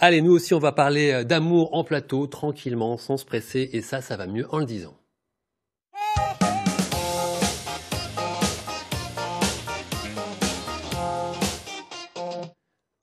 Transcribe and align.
Allez, 0.00 0.22
nous 0.22 0.32
aussi, 0.32 0.54
on 0.54 0.58
va 0.58 0.72
parler 0.72 1.24
d'amour 1.24 1.74
en 1.74 1.84
plateau, 1.84 2.26
tranquillement, 2.26 2.96
sans 2.96 3.16
se 3.16 3.24
presser, 3.24 3.70
et 3.72 3.82
ça, 3.82 4.00
ça 4.00 4.16
va 4.16 4.26
mieux 4.26 4.46
en 4.54 4.58
le 4.58 4.64
disant. 4.64 4.94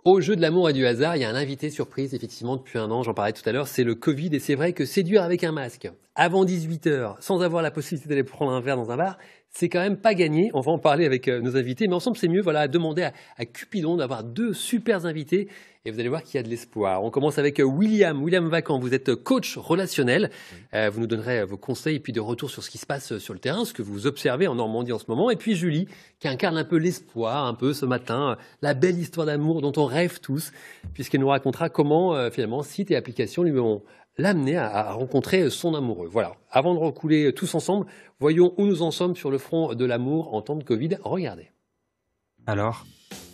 Au 0.05 0.21
jeu 0.21 0.35
de 0.35 0.41
l'amour 0.41 0.69
et 0.69 0.73
du 0.73 0.87
hasard, 0.87 1.17
il 1.17 1.21
y 1.21 1.25
a 1.25 1.29
un 1.29 1.35
invité 1.35 1.69
surprise, 1.69 2.15
effectivement, 2.15 2.55
depuis 2.55 2.79
un 2.79 2.89
an, 2.89 3.03
j'en 3.03 3.13
parlais 3.13 3.33
tout 3.33 3.47
à 3.47 3.51
l'heure, 3.51 3.67
c'est 3.67 3.83
le 3.83 3.95
Covid, 3.95 4.29
et 4.33 4.39
c'est 4.39 4.55
vrai 4.55 4.73
que 4.73 4.85
séduire 4.85 5.23
avec 5.23 5.43
un 5.43 5.51
masque, 5.51 5.91
avant 6.15 6.45
18h, 6.45 7.17
sans 7.19 7.41
avoir 7.41 7.61
la 7.61 7.69
possibilité 7.69 8.09
d'aller 8.09 8.23
prendre 8.23 8.51
un 8.51 8.59
verre 8.59 8.77
dans 8.77 8.91
un 8.91 8.97
bar, 8.97 9.17
c'est 9.51 9.69
quand 9.69 9.79
même 9.79 9.97
pas 9.97 10.13
gagné. 10.13 10.51
On 10.53 10.61
va 10.61 10.71
en 10.71 10.77
parler 10.77 11.05
avec 11.05 11.27
euh, 11.27 11.41
nos 11.41 11.57
invités, 11.57 11.87
mais 11.87 11.95
ensemble, 11.95 12.17
c'est 12.17 12.27
mieux, 12.27 12.41
voilà, 12.41 12.67
demander 12.67 13.09
à, 13.37 13.45
Cupidon 13.45 13.97
d'avoir 13.97 14.23
deux 14.23 14.53
super 14.53 15.05
invités, 15.05 15.47
et 15.85 15.91
vous 15.91 15.99
allez 15.99 16.09
voir 16.09 16.23
qu'il 16.23 16.35
y 16.35 16.39
a 16.39 16.43
de 16.43 16.49
l'espoir. 16.49 17.03
On 17.03 17.09
commence 17.09 17.37
avec 17.37 17.59
euh, 17.59 17.63
William. 17.63 18.21
William 18.21 18.47
Vacan, 18.47 18.79
vous 18.79 18.93
êtes 18.93 19.15
coach 19.15 19.57
relationnel. 19.57 20.29
Euh, 20.73 20.89
vous 20.89 20.99
nous 20.99 21.07
donnerez 21.07 21.45
vos 21.45 21.57
conseils 21.57 21.95
et 21.95 21.99
puis 21.99 22.13
de 22.13 22.19
retour 22.19 22.49
sur 22.49 22.63
ce 22.63 22.69
qui 22.69 22.77
se 22.77 22.85
passe 22.85 23.17
sur 23.17 23.33
le 23.33 23.39
terrain, 23.39 23.65
ce 23.65 23.73
que 23.73 23.81
vous 23.81 24.05
observez 24.05 24.45
en 24.47 24.55
Normandie 24.55 24.91
en 24.91 24.99
ce 24.99 25.05
moment. 25.07 25.31
Et 25.31 25.35
puis 25.35 25.55
Julie, 25.55 25.87
qui 26.19 26.27
incarne 26.27 26.57
un 26.57 26.65
peu 26.65 26.77
l'espoir, 26.77 27.45
un 27.45 27.53
peu 27.53 27.73
ce 27.73 27.85
matin, 27.85 28.37
la 28.61 28.73
belle 28.73 28.99
histoire 28.99 29.25
d'amour 29.25 29.61
dont 29.61 29.73
on 29.77 29.85
rêve 29.85 30.19
tous, 30.19 30.51
puisqu'elle 30.93 31.21
nous 31.21 31.29
racontera 31.29 31.69
comment, 31.69 32.29
finalement, 32.29 32.61
sites 32.61 32.91
et 32.91 32.97
applications 32.97 33.43
lui 33.43 33.57
ont 33.57 33.81
l'amener 34.19 34.57
à, 34.57 34.91
rencontrer 34.91 35.49
son 35.49 35.73
amoureux. 35.73 36.09
Voilà. 36.11 36.35
Avant 36.51 36.73
de 36.73 36.79
recouler 36.79 37.33
tous 37.33 37.55
ensemble, 37.55 37.87
voyons 38.19 38.53
où 38.57 38.65
nous 38.65 38.81
en 38.81 38.91
sommes 38.91 39.15
sur 39.15 39.31
le 39.31 39.37
front 39.37 39.73
de 39.73 39.85
l'amour 39.85 40.33
en 40.35 40.41
temps 40.41 40.55
de 40.55 40.63
Covid. 40.63 40.97
Regardez. 41.03 41.49
Alors, 42.45 42.85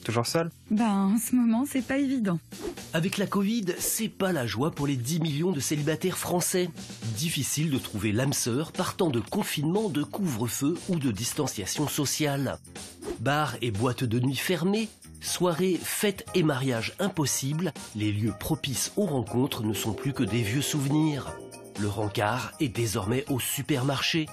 toujours 0.04 0.26
seul? 0.26 0.50
Ben, 0.70 1.14
en 1.14 1.18
ce 1.18 1.36
moment, 1.36 1.66
c'est 1.68 1.86
pas 1.86 1.98
évident. 1.98 2.40
Avec 2.94 3.18
la 3.18 3.28
Covid, 3.28 3.66
c'est 3.78 4.10
pas 4.10 4.32
la 4.32 4.46
joie 4.46 4.72
pour 4.72 4.88
les 4.88 4.96
10 4.96 5.20
millions 5.20 5.52
de 5.52 5.60
célibataires 5.60 6.18
français. 6.18 6.70
Difficile 7.18 7.72
de 7.72 7.78
trouver 7.78 8.12
l'âme 8.12 8.34
sœur 8.34 8.72
partant 8.72 9.10
de 9.10 9.20
confinement, 9.20 9.90
de 9.90 10.04
couvre-feu 10.04 10.76
ou 10.90 10.98
de 10.98 11.12
distanciation 11.12 11.88
sociale. 11.88 12.58
Bars 13.20 13.56
et 13.62 13.72
boîtes 13.72 14.04
de 14.04 14.20
nuit 14.20 14.36
fermées, 14.36 14.90
Soirées, 15.26 15.80
fêtes 15.82 16.24
et 16.36 16.44
mariages 16.44 16.94
impossibles, 17.00 17.74
les 17.96 18.12
lieux 18.12 18.34
propices 18.40 18.94
aux 18.96 19.08
rencontres 19.08 19.64
ne 19.64 19.74
sont 19.74 19.92
plus 19.92 20.14
que 20.14 20.24
des 20.24 20.44
vieux 20.44 20.62
souvenirs. 20.62 21.34
Le 21.80 21.88
rencard 21.88 22.52
est 22.60 22.70
désormais 22.70 23.26
au 23.30 23.40
supermarché. 23.40 24.28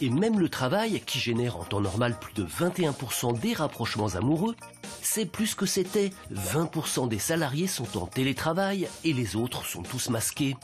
Et 0.00 0.10
même 0.10 0.40
le 0.40 0.48
travail, 0.48 1.00
qui 1.06 1.20
génère 1.20 1.56
en 1.56 1.62
temps 1.62 1.80
normal 1.80 2.18
plus 2.18 2.34
de 2.34 2.44
21% 2.44 3.38
des 3.38 3.54
rapprochements 3.54 4.16
amoureux, 4.16 4.56
c'est 5.02 5.24
plus 5.24 5.54
que 5.54 5.66
c'était. 5.66 6.10
20% 6.34 7.08
des 7.08 7.20
salariés 7.20 7.68
sont 7.68 7.96
en 7.96 8.06
télétravail 8.06 8.88
et 9.04 9.12
les 9.12 9.36
autres 9.36 9.64
sont 9.64 9.84
tous 9.84 10.10
masqués. 10.10 10.56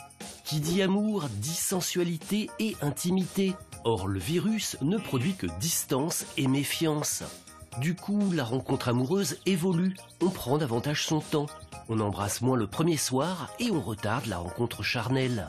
Qui 0.44 0.58
dit 0.58 0.82
amour 0.82 1.28
dit 1.28 1.54
sensualité 1.54 2.50
et 2.58 2.76
intimité. 2.82 3.54
Or, 3.84 4.08
le 4.08 4.18
virus 4.18 4.76
ne 4.82 4.98
produit 4.98 5.34
que 5.34 5.46
distance 5.60 6.26
et 6.36 6.48
méfiance. 6.48 7.22
Du 7.78 7.94
coup, 7.94 8.32
la 8.32 8.44
rencontre 8.44 8.88
amoureuse 8.88 9.38
évolue, 9.46 9.96
on 10.20 10.28
prend 10.28 10.58
davantage 10.58 11.06
son 11.06 11.20
temps, 11.20 11.46
on 11.88 12.00
embrasse 12.00 12.42
moins 12.42 12.56
le 12.56 12.66
premier 12.66 12.96
soir 12.96 13.50
et 13.58 13.70
on 13.70 13.80
retarde 13.80 14.26
la 14.26 14.38
rencontre 14.38 14.82
charnelle. 14.82 15.46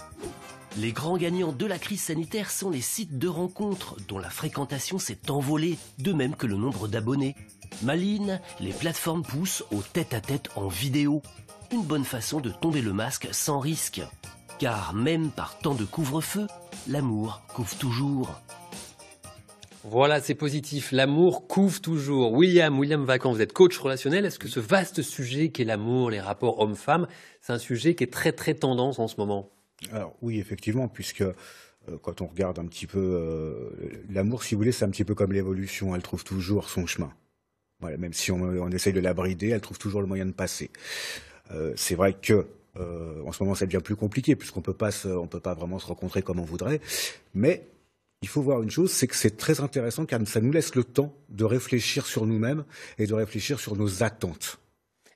Les 0.78 0.94
grands 0.94 1.17
gagnants 1.17 1.52
de 1.52 1.66
la 1.66 1.78
crise 1.78 2.03
sanitaire 2.03 2.50
sont 2.50 2.69
les 2.69 2.81
sites 2.81 3.17
de 3.17 3.28
rencontres 3.28 3.97
dont 4.08 4.19
la 4.19 4.30
fréquentation 4.30 5.00
s'est 5.00 5.30
envolée, 5.30 5.78
de 5.97 6.13
même 6.13 6.36
que 6.36 6.47
le 6.47 6.55
nombre 6.55 6.88
d'abonnés. 6.88 7.36
Maline, 7.81 8.39
les 8.59 8.72
plateformes 8.72 9.23
poussent 9.23 9.63
au 9.72 9.81
tête-à-tête 9.81 10.50
en 10.56 10.67
vidéo. 10.67 11.22
Une 11.72 11.83
bonne 11.83 12.06
façon 12.06 12.39
de 12.39 12.52
tomber 12.52 12.81
le 12.81 12.94
masque 12.94 13.28
sans 13.31 13.59
risque. 13.59 14.02
Car 14.59 14.94
même 14.94 15.31
par 15.31 15.58
temps 15.58 15.75
de 15.75 15.85
couvre-feu, 15.85 16.47
l'amour 16.88 17.41
couvre 17.53 17.75
toujours. 17.75 18.30
Voilà, 19.83 20.21
c'est 20.21 20.35
positif. 20.35 20.91
L'amour 20.91 21.47
couvre 21.47 21.81
toujours. 21.81 22.33
William, 22.33 22.78
William 22.78 23.03
Vacan, 23.03 23.33
vous 23.33 23.41
êtes 23.41 23.53
coach 23.53 23.78
relationnel. 23.78 24.25
Est-ce 24.25 24.38
que 24.38 24.47
ce 24.47 24.59
vaste 24.59 25.01
sujet 25.01 25.50
qu'est 25.50 25.63
l'amour, 25.63 26.11
les 26.11 26.19
rapports 26.19 26.59
hommes-femmes, 26.59 27.07
c'est 27.41 27.53
un 27.53 27.57
sujet 27.57 27.95
qui 27.95 28.03
est 28.03 28.13
très 28.13 28.31
très 28.31 28.53
tendance 28.53 29.00
en 29.00 29.07
ce 29.07 29.16
moment? 29.17 29.50
Alors 29.91 30.16
oui, 30.22 30.39
effectivement, 30.39 30.88
puisque 30.88 31.22
euh, 31.22 31.33
quand 32.03 32.22
on 32.22 32.28
regarde 32.28 32.59
un 32.59 32.67
petit 32.67 32.85
peu 32.85 33.00
euh, 33.00 33.69
l'amour, 34.09 34.44
si 34.44 34.53
vous 34.53 34.59
voulez, 34.59 34.72
c'est 34.72 34.85
un 34.85 34.91
petit 34.91 35.03
peu 35.03 35.16
comme 35.16 35.31
l'évolution. 35.31 35.95
Elle 35.95 36.03
trouve 36.03 36.23
toujours 36.23 36.69
son 36.69 36.85
chemin. 36.85 37.11
Voilà, 37.79 37.97
même 37.97 38.13
si 38.13 38.31
on, 38.31 38.69
essaye 38.69 38.94
de 38.94 39.00
la 39.00 39.16
brider, 39.16 39.50
elle 39.50 39.61
trouve 39.61 39.79
toujours 39.79 40.01
le 40.01 40.07
moyen 40.07 40.27
de 40.27 40.31
passer. 40.31 40.69
Euh, 41.50 41.73
c'est 41.75 41.95
vrai 41.95 42.13
que 42.13 42.45
en 43.25 43.33
ce 43.33 43.44
moment, 43.44 43.53
ça 43.53 43.66
devient 43.66 43.81
plus 43.83 43.97
compliqué 43.97 44.38
puisqu'on 44.38 44.61
peut 44.61 44.73
peut 44.73 45.39
pas 45.41 45.53
vraiment 45.53 45.77
se 45.77 45.88
rencontrer 45.88 46.22
comme 46.22 46.39
on 46.39 46.45
voudrait. 46.45 46.79
Mais 47.33 47.67
il 48.21 48.27
faut 48.27 48.41
voir 48.41 48.61
une 48.61 48.69
chose, 48.69 48.91
c'est 48.91 49.07
que 49.07 49.15
c'est 49.15 49.35
très 49.35 49.61
intéressant 49.61 50.05
car 50.05 50.25
ça 50.27 50.41
nous 50.41 50.51
laisse 50.51 50.75
le 50.75 50.83
temps 50.83 51.13
de 51.29 51.43
réfléchir 51.43 52.05
sur 52.05 52.25
nous-mêmes 52.25 52.65
et 52.97 53.07
de 53.07 53.13
réfléchir 53.13 53.59
sur 53.59 53.75
nos 53.75 54.03
attentes. 54.03 54.59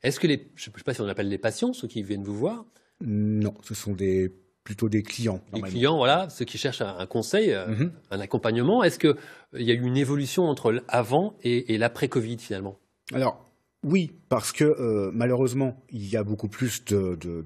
Est-ce 0.02 0.20
que 0.20 0.28
les, 0.28 0.52
je 0.56 0.70
ne 0.70 0.76
sais 0.76 0.84
pas 0.84 0.94
si 0.94 1.02
on 1.02 1.08
appelle 1.08 1.30
les 1.30 1.38
patients, 1.38 1.74
ceux 1.74 1.88
qui 1.88 2.02
viennent 2.02 2.24
vous 2.24 2.36
voir 2.36 2.66
Non, 3.02 3.54
ce 3.64 3.76
sont 3.76 3.94
des, 3.94 4.32
plutôt 4.64 4.90
des 4.90 5.04
clients. 5.04 5.40
Des 5.54 5.62
clients, 5.62 5.98
voilà, 5.98 6.30
ceux 6.30 6.46
qui 6.46 6.58
cherchent 6.58 6.82
un, 6.82 7.06
conseil, 7.06 7.54
euh, 7.54 7.68
mhm. 7.68 7.92
un 8.10 8.20
accompagnement. 8.20 8.84
Est-ce 8.84 8.98
qu'il 8.98 9.10
euh, 9.10 9.62
y 9.62 9.72
a 9.72 9.76
eu 9.76 9.84
une 9.84 9.98
évolution 9.98 10.44
entre 10.44 10.72
l'avant 10.72 11.36
et, 11.44 11.78
l'après-Covid 11.78 12.40
finalement? 12.40 12.80
Alors, 13.14 13.50
oui, 13.84 14.12
parce 14.30 14.52
que 14.52 14.64
euh, 14.64 15.12
malheureusement, 15.14 15.78
il 15.90 16.08
y 16.10 16.18
a 16.18 16.24
beaucoup 16.24 16.50
plus 16.50 16.84
de, 16.86 17.16
de, 17.16 17.44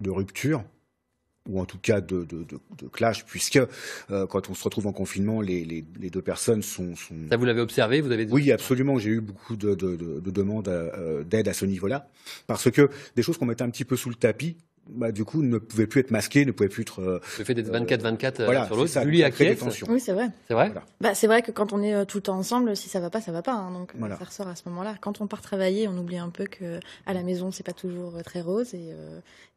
de 0.00 0.10
ruptures 0.10 0.62
ou 1.48 1.60
en 1.60 1.64
tout 1.64 1.78
cas 1.78 2.00
de, 2.00 2.24
de, 2.24 2.44
de, 2.44 2.88
clash, 2.88 3.24
puisque 3.24 3.58
euh, 4.10 4.26
quand 4.26 4.48
on 4.48 4.54
se 4.54 4.62
retrouve 4.64 4.86
en 4.86 4.92
confinement, 4.92 5.40
les, 5.40 5.64
les, 5.64 5.84
les 6.00 6.10
deux 6.10 6.22
personnes 6.22 6.62
sont, 6.62 6.94
sont, 6.94 7.14
Ça, 7.30 7.36
vous 7.36 7.44
l'avez 7.44 7.60
observé 7.60 8.00
vous 8.00 8.12
avez... 8.12 8.26
Oui, 8.30 8.52
absolument. 8.52 8.98
J'ai 8.98 9.10
eu 9.10 9.20
beaucoup 9.20 9.56
de, 9.56 9.74
demandes 9.74 10.68
euh, 10.68 11.24
d'aide 11.24 11.48
à 11.48 11.52
ce 11.52 11.64
niveau-là, 11.64 12.08
parce 12.46 12.70
que 12.70 12.90
des 13.16 13.22
choses 13.22 13.38
qu'on 13.38 13.46
mettait 13.46 13.62
un 13.64 13.70
petit 13.70 13.84
peu 13.84 13.96
sous 13.96 14.08
le 14.08 14.14
tapis, 14.14 14.56
bah, 14.88 15.12
du 15.12 15.24
coup, 15.24 15.42
ne 15.42 15.58
pouvait 15.58 15.86
plus 15.86 16.00
être 16.00 16.10
masqué, 16.10 16.44
ne 16.44 16.50
pouvait 16.50 16.68
plus 16.68 16.82
être. 16.82 17.00
Euh, 17.00 17.20
le 17.38 17.44
fait 17.44 17.54
d'être 17.54 17.70
24-24 17.70 18.42
euh, 18.42 18.66
sur 18.66 18.76
l'autre, 18.76 19.02
Julie 19.02 19.22
Acquiesce. 19.22 19.62
Oui, 19.88 20.00
c'est 20.00 20.12
vrai. 20.12 20.30
C'est 20.48 20.54
vrai. 20.54 20.72
Bah, 21.00 21.14
c'est 21.14 21.26
vrai 21.28 21.42
que 21.42 21.52
quand 21.52 21.72
on 21.72 21.82
est 21.82 21.94
euh, 21.94 22.04
tout 22.04 22.18
le 22.18 22.22
temps 22.22 22.36
ensemble, 22.36 22.76
si 22.76 22.88
ça 22.88 22.98
va 22.98 23.08
pas, 23.08 23.20
ça 23.20 23.32
va 23.32 23.42
pas. 23.42 23.52
Hein, 23.52 23.72
donc 23.72 23.92
ça 24.18 24.24
ressort 24.24 24.48
à 24.48 24.56
ce 24.56 24.68
moment-là. 24.68 24.96
Quand 25.00 25.20
on 25.20 25.26
part 25.26 25.40
travailler, 25.40 25.86
on 25.86 25.96
oublie 25.96 26.18
un 26.18 26.30
peu 26.30 26.46
que 26.46 26.80
à 27.06 27.14
la 27.14 27.22
maison, 27.22 27.52
c'est 27.52 27.64
pas 27.64 27.72
toujours 27.72 28.22
très 28.24 28.40
rose 28.40 28.74
et, 28.74 28.92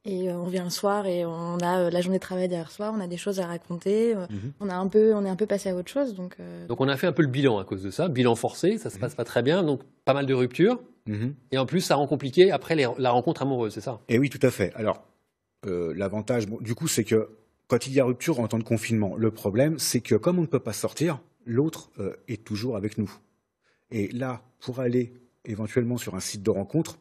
et 0.06 0.32
on 0.32 0.46
vient 0.46 0.64
le 0.64 0.70
soir 0.70 1.08
et 1.08 1.26
on 1.26 1.58
a 1.58 1.90
la 1.90 2.02
journée 2.02 2.20
de 2.20 2.24
travail 2.24 2.48
derrière 2.48 2.72
soi, 2.72 2.94
on 2.96 3.00
a 3.00 3.08
des 3.08 3.18
choses 3.18 3.40
à 3.40 3.48
raconter, 3.48 4.14
mhm. 4.16 4.54
on 4.60 4.70
a 4.70 4.76
un 4.76 4.88
peu, 4.88 5.14
on 5.16 5.26
est 5.26 5.30
un 5.30 5.36
peu 5.36 5.48
passé 5.48 5.70
à 5.70 5.76
autre 5.76 5.90
chose. 5.90 6.14
Donc. 6.14 6.38
Donc 6.68 6.80
on 6.82 6.88
a 6.88 6.98
fait 6.98 7.08
un 7.08 7.14
peu 7.14 7.24
le 7.24 7.30
bilan 7.30 7.58
à 7.58 7.66
cause 7.66 7.82
de 7.82 7.90
ça, 7.90 8.08
bilan 8.10 8.36
forcé, 8.36 8.78
ça 8.78 8.90
se 8.90 8.96
mhm. 8.96 9.02
passe 9.02 9.16
pas 9.16 9.26
très 9.26 9.42
bien, 9.42 9.64
donc 9.64 9.82
pas 10.06 10.14
mal 10.14 10.28
de 10.28 10.34
ruptures. 10.34 10.80
Mhm. 11.08 11.36
Et 11.52 11.58
en 11.58 11.66
plus, 11.66 11.82
ça 11.82 11.96
rend 11.96 12.08
compliqué 12.08 12.52
après 12.52 12.76
la 12.76 13.10
rencontre 13.12 13.42
amoureuse, 13.42 13.74
c'est 13.74 13.82
ça? 13.82 14.00
Et 14.10 14.18
oui, 14.18 14.30
tout 14.30 14.40
à 14.42 14.52
fait. 14.52 14.72
Alors, 14.76 15.04
euh, 15.66 15.94
l'avantage, 15.96 16.48
du 16.48 16.76
coup, 16.76 16.88
c'est 16.88 17.04
que 17.04 17.30
quand 17.68 17.88
il 17.88 17.94
y 17.94 18.00
a 18.00 18.06
rupture 18.06 18.40
en 18.40 18.48
temps 18.48 18.60
de 18.60 18.64
confinement, 18.64 19.16
le 19.16 19.32
problème, 19.32 19.80
c'est 19.80 20.02
que 20.02 20.16
comme 20.16 20.38
on 20.38 20.44
ne 20.44 20.48
peut 20.48 20.60
pas 20.60 20.74
sortir, 20.74 21.20
l'autre 21.46 21.90
euh, 22.00 22.14
est 22.28 22.44
toujours 22.44 22.76
avec 22.78 22.98
nous. 22.98 23.12
Et 23.92 24.08
là, 24.10 24.44
pour 24.60 24.80
aller 24.80 25.14
éventuellement 25.46 25.98
sur 25.98 26.16
un 26.16 26.20
site 26.20 26.44
de 26.44 26.50
rencontre, 26.50 27.00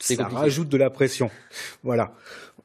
ça 0.00 0.26
rajoute 0.28 0.68
de 0.68 0.76
la 0.76 0.90
pression. 0.90 1.30
Voilà. 1.82 2.14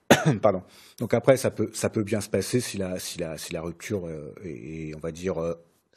Pardon. 0.41 0.63
Donc 0.99 1.13
après, 1.13 1.37
ça 1.37 1.51
peut, 1.51 1.69
ça 1.73 1.89
peut 1.89 2.03
bien 2.03 2.21
se 2.21 2.29
passer 2.29 2.59
si 2.59 2.77
la, 2.77 2.99
si 2.99 3.19
la, 3.19 3.37
si 3.37 3.53
la 3.53 3.61
rupture 3.61 4.07
euh, 4.07 4.33
est, 4.43 4.95
on 4.95 4.99
va 4.99 5.11
dire, 5.11 5.37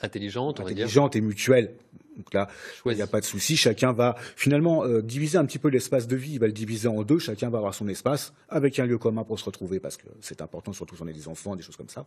intelligente, 0.03 0.61
intelligente 0.61 1.17
et 1.17 1.21
mutuelle. 1.21 1.75
Donc 2.17 2.35
là, 2.35 2.49
il 2.87 2.95
n'y 2.95 3.03
a 3.03 3.07
pas 3.07 3.21
de 3.21 3.25
souci. 3.25 3.57
Chacun 3.57 3.93
va 3.93 4.15
finalement 4.37 4.85
euh, 4.85 5.01
diviser 5.01 5.39
un 5.39 5.45
petit 5.47 5.59
peu 5.59 5.69
l'espace 5.69 6.07
de 6.07 6.17
vie. 6.17 6.33
Il 6.33 6.41
va 6.41 6.47
le 6.47 6.53
diviser 6.53 6.89
en 6.89 7.03
deux. 7.03 7.19
Chacun 7.19 7.49
va 7.49 7.59
avoir 7.59 7.75
son 7.75 7.89
espace 7.89 8.35
avec 8.49 8.79
un 8.79 8.85
lieu 8.85 8.99
commun 8.99 9.25
pour 9.25 9.39
se 9.39 9.45
retrouver 9.45 9.81
parce 9.81 9.97
que 9.97 10.07
c'est 10.21 10.43
important, 10.43 10.73
surtout 10.73 10.97
si 10.97 11.03
on 11.03 11.07
est 11.07 11.13
des 11.13 11.29
enfants, 11.29 11.57
des 11.57 11.63
choses 11.63 11.77
comme 11.77 11.89
ça. 11.89 12.07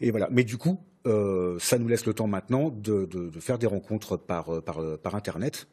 Et 0.00 0.10
voilà. 0.10 0.28
Mais 0.30 0.44
du 0.44 0.56
coup, 0.56 0.80
euh, 1.06 1.56
ça 1.60 1.78
nous 1.78 1.88
laisse 1.88 2.06
le 2.06 2.14
temps 2.14 2.26
maintenant 2.26 2.70
de, 2.70 3.08
faire 3.38 3.58
des 3.58 3.66
rencontres 3.66 4.16
par, 4.16 4.52
euh, 4.52 4.96
par 4.96 5.14
Internet. 5.14 5.68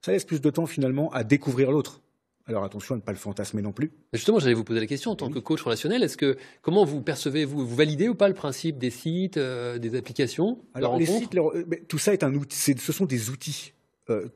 Ça 0.00 0.10
laisse 0.10 0.24
plus 0.24 0.40
de 0.40 0.50
temps 0.50 0.66
finalement 0.66 1.12
à 1.12 1.22
découvrir 1.22 1.70
l'autre. 1.70 2.00
Alors 2.46 2.64
attention 2.64 2.94
à 2.94 2.98
ne 2.98 3.02
pas 3.02 3.12
le 3.12 3.18
fantasmer 3.18 3.62
non 3.62 3.72
plus. 3.72 3.92
Justement, 4.12 4.38
j'allais 4.38 4.54
vous 4.54 4.64
poser 4.64 4.80
la 4.80 4.86
question 4.86 5.12
en 5.12 5.16
tant 5.16 5.30
que 5.30 5.38
coach 5.38 5.62
relationnel. 5.62 6.02
Est-ce 6.02 6.16
que 6.16 6.36
comment 6.60 6.84
vous 6.84 7.00
percevez 7.00 7.44
vous 7.44 7.66
vous 7.66 7.76
validez 7.76 8.08
ou 8.08 8.14
pas 8.14 8.28
le 8.28 8.34
principe 8.34 8.78
des 8.78 8.90
sites, 8.90 9.36
euh, 9.36 9.78
des 9.78 9.94
applications 9.96 10.58
Alors 10.74 10.98
les 10.98 11.06
sites, 11.06 11.34
euh, 11.36 11.64
tout 11.88 11.98
ça 11.98 12.12
est 12.12 12.24
un 12.24 12.34
outil. 12.34 12.56
ce 12.76 12.92
sont 12.92 13.06
des 13.06 13.30
outils 13.30 13.74
euh, 14.10 14.28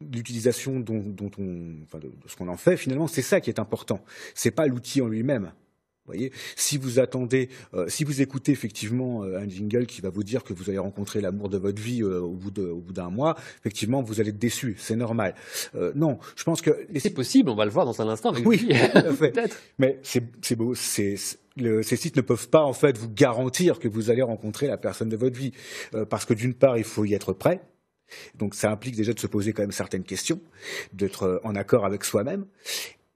d'utilisation 0.00 0.78
dont, 0.78 1.02
on, 1.38 1.74
enfin, 1.82 1.98
de, 1.98 2.10
ce 2.26 2.36
qu'on 2.36 2.48
en 2.48 2.56
fait. 2.56 2.76
Finalement, 2.76 3.08
c'est 3.08 3.22
ça 3.22 3.40
qui 3.40 3.50
est 3.50 3.58
important. 3.58 4.00
C'est 4.34 4.52
pas 4.52 4.66
l'outil 4.66 5.02
en 5.02 5.08
lui-même. 5.08 5.52
Voyez, 6.08 6.32
si 6.56 6.78
vous 6.78 6.98
attendez, 6.98 7.48
euh, 7.74 7.88
si 7.88 8.04
vous 8.04 8.20
écoutez 8.22 8.52
effectivement 8.52 9.22
euh, 9.22 9.38
un 9.38 9.48
jingle 9.48 9.86
qui 9.86 10.00
va 10.00 10.10
vous 10.10 10.24
dire 10.24 10.42
que 10.42 10.52
vous 10.52 10.68
allez 10.68 10.78
rencontrer 10.78 11.20
l'amour 11.20 11.48
de 11.48 11.58
votre 11.58 11.80
vie 11.80 12.02
euh, 12.02 12.20
au 12.20 12.32
bout 12.32 12.92
d'un 12.92 13.10
mois, 13.10 13.36
effectivement, 13.60 14.02
vous 14.02 14.20
allez 14.20 14.30
être 14.30 14.38
déçu, 14.38 14.76
c'est 14.78 14.96
normal. 14.96 15.34
non, 15.94 16.18
je 16.36 16.44
pense 16.44 16.62
que 16.62 16.86
c'est 16.96 17.10
possible, 17.10 17.50
on 17.50 17.54
va 17.54 17.64
le 17.64 17.70
voir 17.70 17.86
dans 17.86 18.00
un 18.00 18.08
instant. 18.08 18.30
Avec 18.30 18.46
oui, 18.46 18.68
peut-être. 19.18 19.56
Mais 19.78 19.98
c'est 20.02 20.56
beau, 20.56 20.74
c'est 20.74 21.16
ces 21.82 21.96
sites 21.96 22.14
ne 22.14 22.20
peuvent 22.20 22.48
pas 22.48 22.62
en 22.62 22.72
fait 22.72 22.96
vous 22.96 23.10
garantir 23.10 23.80
que 23.80 23.88
vous 23.88 24.10
allez 24.10 24.22
rencontrer 24.22 24.68
la 24.68 24.76
personne 24.76 25.08
de 25.08 25.16
votre 25.16 25.36
vie, 25.36 25.52
parce 26.08 26.24
que 26.24 26.32
d'une 26.32 26.54
part, 26.54 26.78
il 26.78 26.84
faut 26.84 27.04
y 27.04 27.14
être 27.14 27.32
prêt. 27.32 27.60
Donc 28.36 28.54
ça 28.54 28.70
implique 28.70 28.96
déjà 28.96 29.12
de 29.12 29.18
se 29.18 29.26
poser 29.26 29.52
quand 29.52 29.62
même 29.62 29.72
certaines 29.72 30.04
questions, 30.04 30.40
d'être 30.92 31.40
en 31.42 31.56
accord 31.56 31.84
avec 31.84 32.04
soi-même. 32.04 32.46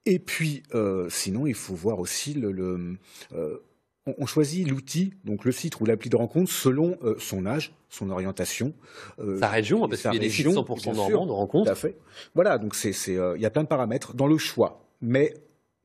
Et 0.05 0.19
puis, 0.19 0.63
euh, 0.73 1.07
sinon, 1.09 1.47
il 1.47 1.53
faut 1.53 1.75
voir 1.75 1.99
aussi 1.99 2.33
le. 2.33 2.97
Euh, 3.33 3.57
on, 4.17 4.25
choisit 4.25 4.67
l'outil, 4.67 5.13
donc 5.23 5.45
le 5.45 5.53
site 5.53 5.79
ou 5.79 5.85
l'appli 5.85 6.09
de 6.09 6.17
rencontre, 6.17 6.51
selon 6.51 6.97
euh, 7.03 7.15
son 7.19 7.45
âge, 7.45 7.73
son 7.87 8.09
orientation, 8.09 8.73
sa 9.39 9.47
région, 9.47 9.87
parce 9.87 10.01
qu'il 10.01 10.13
y 10.13 10.17
a 10.17 10.19
des 10.19 10.29
sites 10.29 10.47
100% 10.47 10.93
normands 10.93 11.25
de 11.25 11.31
rencontre. 11.31 11.65
Tout 11.67 11.71
à 11.71 11.75
fait. 11.75 11.97
Voilà, 12.35 12.57
donc 12.57 12.75
il 12.83 13.13
y 13.39 13.45
a 13.45 13.49
plein 13.49 13.63
de 13.63 13.67
paramètres 13.69 14.13
dans 14.13 14.27
le 14.27 14.37
choix, 14.37 14.85
mais 15.01 15.33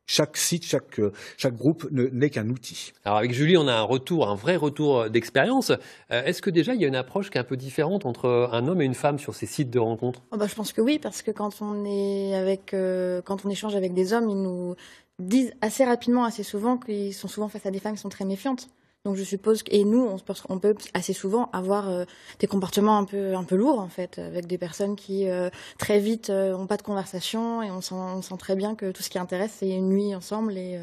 chaque 0.08 0.37
site, 0.37 0.64
chaque, 0.64 0.99
euh, 0.99 1.12
chaque 1.37 1.55
groupe 1.55 1.87
n'est 1.93 2.31
qu'un 2.31 2.49
outil. 2.49 2.93
Alors 3.05 3.19
avec 3.19 3.32
Julie, 3.32 3.56
on 3.56 3.69
a 3.69 3.75
un 3.75 3.82
retour, 3.82 4.28
un 4.28 4.34
vrai 4.34 4.56
retour 4.56 5.08
d'expérience. 5.10 5.70
Euh, 6.10 6.25
est-ce 6.25 6.43
que 6.43 6.50
déjà 6.50 6.75
il 6.75 6.81
y 6.81 6.84
a 6.84 6.88
une 6.88 6.96
approche 6.96 7.31
qui 7.31 7.38
est 7.38 7.40
un 7.40 7.44
peu 7.44 7.56
différente 7.56 8.06
entre 8.06 8.49
un 8.52 8.66
homme 8.66 8.81
et 8.81 8.87
une 8.87 8.94
femme 8.94 9.19
sur 9.19 9.34
ces 9.34 9.46
sites 9.46 9.70
de 9.70 9.78
rencontres? 9.78 10.22
Oh 10.32 10.37
bah, 10.37 10.46
Je 10.49 10.55
pense 10.55 10.72
que 10.72 10.81
oui, 10.81 10.99
parce 10.99 11.22
que 11.22 11.31
quand 11.31 11.60
on, 11.60 11.84
est 11.84 12.34
avec, 12.34 12.75
euh, 12.75 13.20
quand 13.22 13.44
on 13.44 13.50
échange 13.50 13.76
avec 13.76 13.93
des 13.93 14.12
hommes, 14.14 14.28
ils 14.31 14.43
nous 14.43 14.75
disent 15.19 15.52
assez 15.60 15.84
rapidement, 15.84 16.25
assez 16.25 16.43
souvent, 16.43 16.78
qu'ils 16.78 17.14
sont 17.14 17.28
souvent 17.28 17.49
face 17.49 17.66
à 17.66 17.70
des 17.70 17.78
femmes 17.78 17.94
qui 17.94 18.00
sont 18.00 18.08
très 18.08 18.25
méfiantes. 18.25 18.69
Donc 19.05 19.17
je 19.17 19.23
suppose 19.23 19.62
que, 19.62 19.73
et 19.73 19.85
nous 19.85 20.06
on, 20.49 20.59
peut 20.59 20.75
assez 20.93 21.12
souvent 21.12 21.50
avoir 21.53 21.89
euh, 21.89 22.05
des 22.41 22.47
comportements 22.47 22.99
un 22.99 23.05
peu 23.05 23.35
un 23.35 23.45
peu 23.45 23.55
lourds 23.55 23.79
en 23.79 23.89
fait 23.89 24.19
avec 24.19 24.47
des 24.47 24.59
personnes 24.59 24.97
qui 24.97 25.29
euh, 25.29 25.50
très 25.79 26.00
vite 26.00 26.31
euh, 26.31 26.53
ont 26.55 26.67
pas 26.67 26.77
de 26.77 26.83
conversation 26.83 27.62
et 27.62 27.71
on 27.71 27.81
sent, 27.81 27.95
on 27.95 28.23
sent 28.23 28.37
très 28.39 28.56
bien 28.56 28.75
que 28.75 28.91
tout 28.91 29.03
ce 29.03 29.09
qui 29.09 29.19
intéresse 29.19 29.55
c'est 29.59 29.71
une 29.71 29.89
nuit 29.89 30.15
ensemble 30.15 30.59
et 30.59 30.79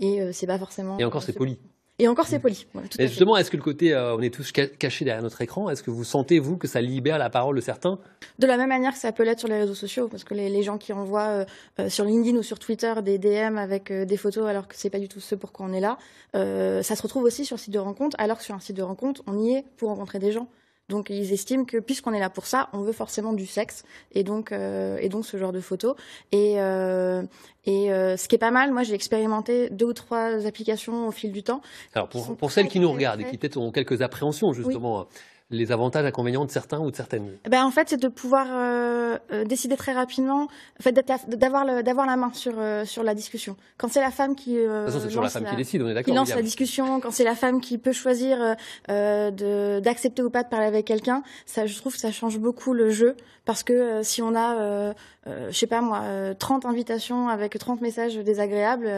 et 0.00 0.32
c'est 0.32 0.46
pas 0.46 0.58
forcément 0.58 0.98
et 0.98 1.04
encore 1.04 1.22
c'est 1.22 1.34
poli. 1.34 1.58
Et 2.00 2.08
encore, 2.08 2.26
c'est 2.26 2.38
poli. 2.38 2.66
et 2.98 3.08
justement, 3.08 3.36
est-ce 3.36 3.50
que 3.50 3.58
le 3.58 3.62
côté 3.62 3.92
euh, 3.92 4.16
on 4.16 4.22
est 4.22 4.32
tous 4.32 4.52
cachés 4.52 5.04
derrière 5.04 5.22
notre 5.22 5.42
écran, 5.42 5.68
est-ce 5.68 5.82
que 5.82 5.90
vous 5.90 6.02
sentez, 6.02 6.38
vous, 6.38 6.56
que 6.56 6.66
ça 6.66 6.80
libère 6.80 7.18
la 7.18 7.28
parole 7.28 7.56
de 7.56 7.60
certains? 7.60 7.98
De 8.38 8.46
la 8.46 8.56
même 8.56 8.70
manière 8.70 8.94
que 8.94 8.98
ça 8.98 9.12
peut 9.12 9.22
l'être 9.22 9.40
sur 9.40 9.48
les 9.48 9.58
réseaux 9.58 9.74
sociaux, 9.74 10.08
parce 10.08 10.24
que 10.24 10.32
les, 10.32 10.62
gens 10.62 10.78
qui 10.78 10.94
envoient 10.94 11.28
euh, 11.28 11.44
euh, 11.78 11.88
sur 11.90 12.06
LinkedIn 12.06 12.38
ou 12.38 12.42
sur 12.42 12.58
Twitter 12.58 12.94
des 13.02 13.18
DM 13.18 13.58
avec 13.58 13.92
des 13.92 14.16
photos 14.16 14.46
alors 14.48 14.66
que 14.66 14.74
c'est 14.76 14.88
pas 14.88 14.98
du 14.98 15.08
tout 15.08 15.20
ce 15.20 15.34
pour 15.34 15.52
quoi 15.52 15.66
on 15.68 15.74
est 15.74 15.80
là, 15.80 15.98
ça 16.32 16.96
se 16.96 17.02
retrouve 17.02 17.24
aussi 17.24 17.44
sur 17.44 17.56
le 17.56 17.60
site 17.60 17.74
de 17.74 17.78
rencontre, 17.78 18.16
alors 18.18 18.38
que 18.38 18.44
sur 18.44 18.54
un 18.54 18.60
site 18.60 18.76
de 18.76 18.82
rencontre, 18.82 19.22
on 19.26 19.38
y 19.38 19.52
est 19.52 19.64
pour 19.76 19.90
rencontrer 19.90 20.18
des 20.18 20.32
gens. 20.32 20.48
Donc 20.90 21.08
ils 21.08 21.32
estiment 21.32 21.64
que 21.64 21.78
puisqu'on 21.78 22.12
est 22.12 22.18
là 22.18 22.28
pour 22.28 22.46
ça, 22.46 22.68
on 22.72 22.80
veut 22.80 22.92
forcément 22.92 23.32
du 23.32 23.46
sexe 23.46 23.84
et 24.12 24.24
donc 24.24 24.50
euh, 24.50 24.98
et 25.00 25.08
donc 25.08 25.24
ce 25.24 25.36
genre 25.36 25.52
de 25.52 25.60
photos. 25.60 25.94
Et 26.32 26.60
euh, 26.60 27.22
et 27.64 27.92
euh, 27.92 28.16
ce 28.16 28.26
qui 28.26 28.34
est 28.34 28.38
pas 28.38 28.50
mal, 28.50 28.72
moi 28.72 28.82
j'ai 28.82 28.94
expérimenté 28.94 29.70
deux 29.70 29.86
ou 29.86 29.92
trois 29.92 30.46
applications 30.46 31.06
au 31.06 31.12
fil 31.12 31.30
du 31.30 31.44
temps. 31.44 31.62
Alors 31.94 32.08
pour, 32.08 32.36
pour 32.36 32.50
celles 32.50 32.68
qui 32.68 32.80
nous 32.80 32.90
regardent 32.90 33.20
et 33.20 33.24
qui 33.24 33.38
peut-être 33.38 33.56
ont 33.56 33.70
quelques 33.70 34.02
appréhensions 34.02 34.52
justement 34.52 35.06
les 35.50 35.72
avantages, 35.72 36.04
inconvénients 36.04 36.44
de 36.44 36.50
certains 36.50 36.78
ou 36.78 36.90
de 36.90 36.96
certaines 36.96 37.28
ben, 37.48 37.64
En 37.64 37.70
fait, 37.70 37.88
c'est 37.88 38.00
de 38.00 38.08
pouvoir 38.08 38.46
euh, 38.50 39.18
euh, 39.32 39.44
décider 39.44 39.76
très 39.76 39.92
rapidement, 39.92 40.44
en 40.44 40.82
fait, 40.82 40.92
d'avoir, 40.92 41.64
la 41.64 42.16
main 42.16 42.32
sur, 42.32 42.54
euh, 42.58 42.84
sur 42.84 43.02
la 43.02 43.14
discussion. 43.14 43.56
Quand 43.78 43.88
c'est 43.88 44.00
la 44.00 44.10
femme 44.10 44.34
qui, 44.34 44.58
euh, 44.58 44.88
c'est 44.88 45.06
toujours 45.06 45.22
la 45.22 45.28
femme 45.28 45.44
qui 45.44 45.56
décide, 45.56 45.82
on 45.82 45.88
est 45.88 45.94
d'accord. 45.94 46.12
Qui 46.12 46.16
lance 46.16 46.34
la 46.34 46.42
discussion, 46.42 47.00
quand 47.00 47.10
c'est 47.10 47.24
la 47.24 47.34
femme 47.34 47.60
qui 47.60 47.78
peut 47.78 47.92
choisir 47.92 48.38
d'accepter 48.88 50.22
ou 50.22 50.30
pas 50.30 50.42
de 50.42 50.48
parler 50.48 50.66
avec 50.66 50.86
quelqu'un, 50.86 51.22
ça, 51.46 51.66
je 51.66 51.76
trouve 51.76 51.94
que 51.94 52.00
ça 52.00 52.12
change 52.12 52.38
beaucoup 52.38 52.72
le 52.72 52.90
jeu. 52.90 53.16
Parce 53.46 53.62
que 53.62 54.02
si 54.02 54.22
on 54.22 54.36
a, 54.36 54.94
je 55.26 55.52
sais 55.52 55.66
pas 55.66 55.80
moi, 55.80 56.02
30 56.38 56.66
invitations 56.66 57.28
avec 57.28 57.58
30 57.58 57.80
messages 57.80 58.16
désagréables, 58.16 58.88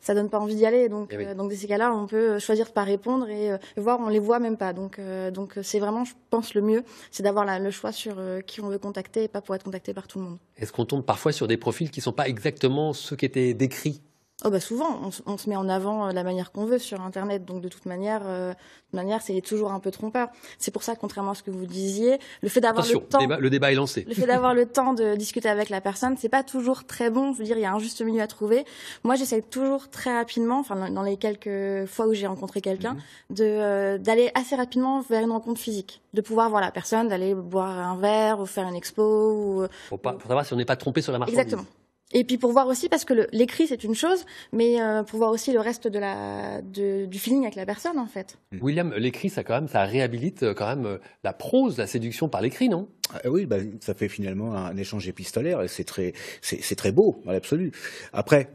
ça 0.00 0.14
donne 0.14 0.30
pas 0.30 0.38
envie 0.40 0.56
d'y 0.56 0.66
aller. 0.66 0.88
Donc, 0.88 1.14
eh 1.16 1.34
donc 1.34 1.50
dans 1.50 1.56
ces 1.56 1.66
cas-là, 1.66 1.92
on 1.94 2.06
peut 2.06 2.38
choisir 2.38 2.66
de 2.66 2.70
pas 2.70 2.82
répondre 2.82 3.28
et, 3.28 3.50
voir, 3.76 4.00
on 4.00 4.08
les 4.08 4.18
voit 4.18 4.40
même 4.40 4.56
pas. 4.56 4.72
Donc, 4.72 5.00
donc 5.32 5.58
c'est 5.62 5.78
vraiment, 5.84 6.04
je 6.04 6.14
pense, 6.30 6.54
le 6.54 6.62
mieux, 6.62 6.84
c'est 7.10 7.22
d'avoir 7.22 7.44
le 7.58 7.70
choix 7.70 7.92
sur 7.92 8.18
euh, 8.18 8.40
qui 8.40 8.60
on 8.60 8.68
veut 8.68 8.78
contacter 8.78 9.24
et 9.24 9.28
pas 9.28 9.40
pour 9.40 9.54
être 9.54 9.64
contacté 9.64 9.94
par 9.94 10.08
tout 10.08 10.18
le 10.18 10.24
monde. 10.24 10.38
Est-ce 10.56 10.72
qu'on 10.72 10.84
tombe 10.84 11.04
parfois 11.04 11.32
sur 11.32 11.46
des 11.46 11.56
profils 11.56 11.90
qui 11.90 12.00
ne 12.00 12.04
sont 12.04 12.12
pas 12.12 12.28
exactement 12.28 12.92
ceux 12.92 13.16
qui 13.16 13.24
étaient 13.24 13.54
décrits 13.54 14.02
Oh 14.42 14.50
bah 14.50 14.58
souvent, 14.58 15.00
on, 15.26 15.38
se 15.38 15.48
met 15.48 15.54
en 15.54 15.68
avant 15.68 16.08
euh, 16.08 16.12
la 16.12 16.24
manière 16.24 16.50
qu'on 16.50 16.64
veut 16.64 16.80
sur 16.80 17.00
Internet, 17.00 17.44
donc 17.44 17.62
de 17.62 17.68
toute 17.68 17.86
manière, 17.86 18.22
euh, 18.26 18.52
de 18.92 18.96
manière, 18.96 19.22
c'est 19.22 19.40
toujours 19.40 19.70
un 19.70 19.78
peu 19.78 19.92
trompeur. 19.92 20.28
C'est 20.58 20.72
pour 20.72 20.82
ça, 20.82 20.96
contrairement 20.96 21.30
à 21.30 21.34
ce 21.36 21.44
que 21.44 21.52
vous 21.52 21.66
disiez, 21.66 22.18
le 22.42 22.48
fait 22.48 22.60
d'avoir 22.60 22.84
le 22.84 22.98
temps, 22.98 23.38
le 23.38 23.48
débat 23.48 23.70
est 23.70 23.76
lancé. 23.76 24.04
Le 24.08 24.12
fait 24.12 24.26
d'avoir 24.26 24.52
le 24.52 24.66
temps 24.66 24.92
de 24.92 25.14
discuter 25.14 25.48
avec 25.48 25.68
la 25.68 25.80
personne, 25.80 26.16
c'est 26.18 26.28
pas 26.28 26.42
toujours 26.42 26.84
très 26.84 27.10
bon. 27.10 27.32
Je 27.32 27.38
veux 27.38 27.44
dire, 27.44 27.56
il 27.56 27.62
y 27.62 27.64
a 27.64 27.72
un 27.72 27.78
juste 27.78 28.02
milieu 28.02 28.22
à 28.22 28.26
trouver. 28.26 28.64
Moi, 29.04 29.14
j'essaie 29.14 29.40
toujours 29.40 29.88
très 29.88 30.12
rapidement, 30.12 30.58
enfin 30.58 30.90
dans 30.90 31.02
les 31.02 31.16
quelques 31.16 31.86
fois 31.86 32.08
où 32.08 32.12
j'ai 32.12 32.26
rencontré 32.26 32.60
quelqu'un, 32.60 32.94
mhm. 32.94 33.36
de 33.36 33.44
euh, 33.44 33.98
d'aller 33.98 34.32
assez 34.34 34.56
rapidement 34.56 35.00
vers 35.02 35.22
une 35.22 35.30
rencontre 35.30 35.60
physique, 35.60 36.02
de 36.12 36.20
pouvoir 36.20 36.50
voir 36.50 36.60
la 36.60 36.72
personne, 36.72 37.06
d'aller 37.06 37.36
boire 37.36 37.78
un 37.78 37.96
verre 37.98 38.40
ou 38.40 38.46
faire 38.46 38.66
une 38.66 38.74
expo. 38.74 39.30
Ou, 39.30 39.66
pour, 39.88 40.00
pas, 40.00 40.12
pour 40.14 40.26
savoir 40.26 40.44
si 40.44 40.52
on 40.52 40.56
n'est 40.56 40.64
pas 40.64 40.76
trompé 40.76 41.02
sur 41.02 41.12
la 41.12 41.20
marchandise. 41.20 41.38
Exactement. 41.38 41.68
Et 42.14 42.22
puis 42.22 42.38
pour 42.38 42.52
voir 42.52 42.68
aussi, 42.68 42.88
parce 42.88 43.04
que 43.04 43.26
l'écrit 43.32 43.66
c'est 43.66 43.82
une 43.82 43.94
chose, 43.94 44.24
mais 44.52 44.80
euh, 44.80 45.02
pour 45.02 45.18
voir 45.18 45.30
aussi 45.30 45.52
le 45.52 45.60
reste 45.60 45.88
de 45.88 45.98
la, 45.98 46.62
de, 46.62 47.06
du 47.06 47.18
feeling 47.18 47.42
avec 47.42 47.56
la 47.56 47.66
personne 47.66 47.98
en 47.98 48.06
fait. 48.06 48.38
Mm. 48.52 48.58
William, 48.62 48.94
l'écrit 48.96 49.28
ça 49.28 49.42
quand 49.42 49.54
même, 49.54 49.68
ça 49.68 49.84
réhabilite 49.84 50.44
euh, 50.44 50.54
quand 50.54 50.68
même 50.68 50.86
euh, 50.86 50.98
la 51.24 51.32
prose, 51.32 51.76
la 51.76 51.88
séduction 51.88 52.28
par 52.28 52.40
l'écrit, 52.40 52.68
non? 52.68 52.88
Ah, 53.12 53.28
Oui, 53.28 53.46
bah, 53.46 53.56
ça 53.80 53.94
fait 53.94 54.08
finalement 54.08 54.54
un 54.54 54.76
échange 54.76 55.08
épistolaire 55.08 55.60
et 55.60 55.68
c'est 55.68 55.84
très, 55.84 56.12
c'est 56.40 56.76
très 56.76 56.92
beau 56.92 57.20
à 57.26 57.32
l'absolu. 57.32 57.72
Après, 58.12 58.48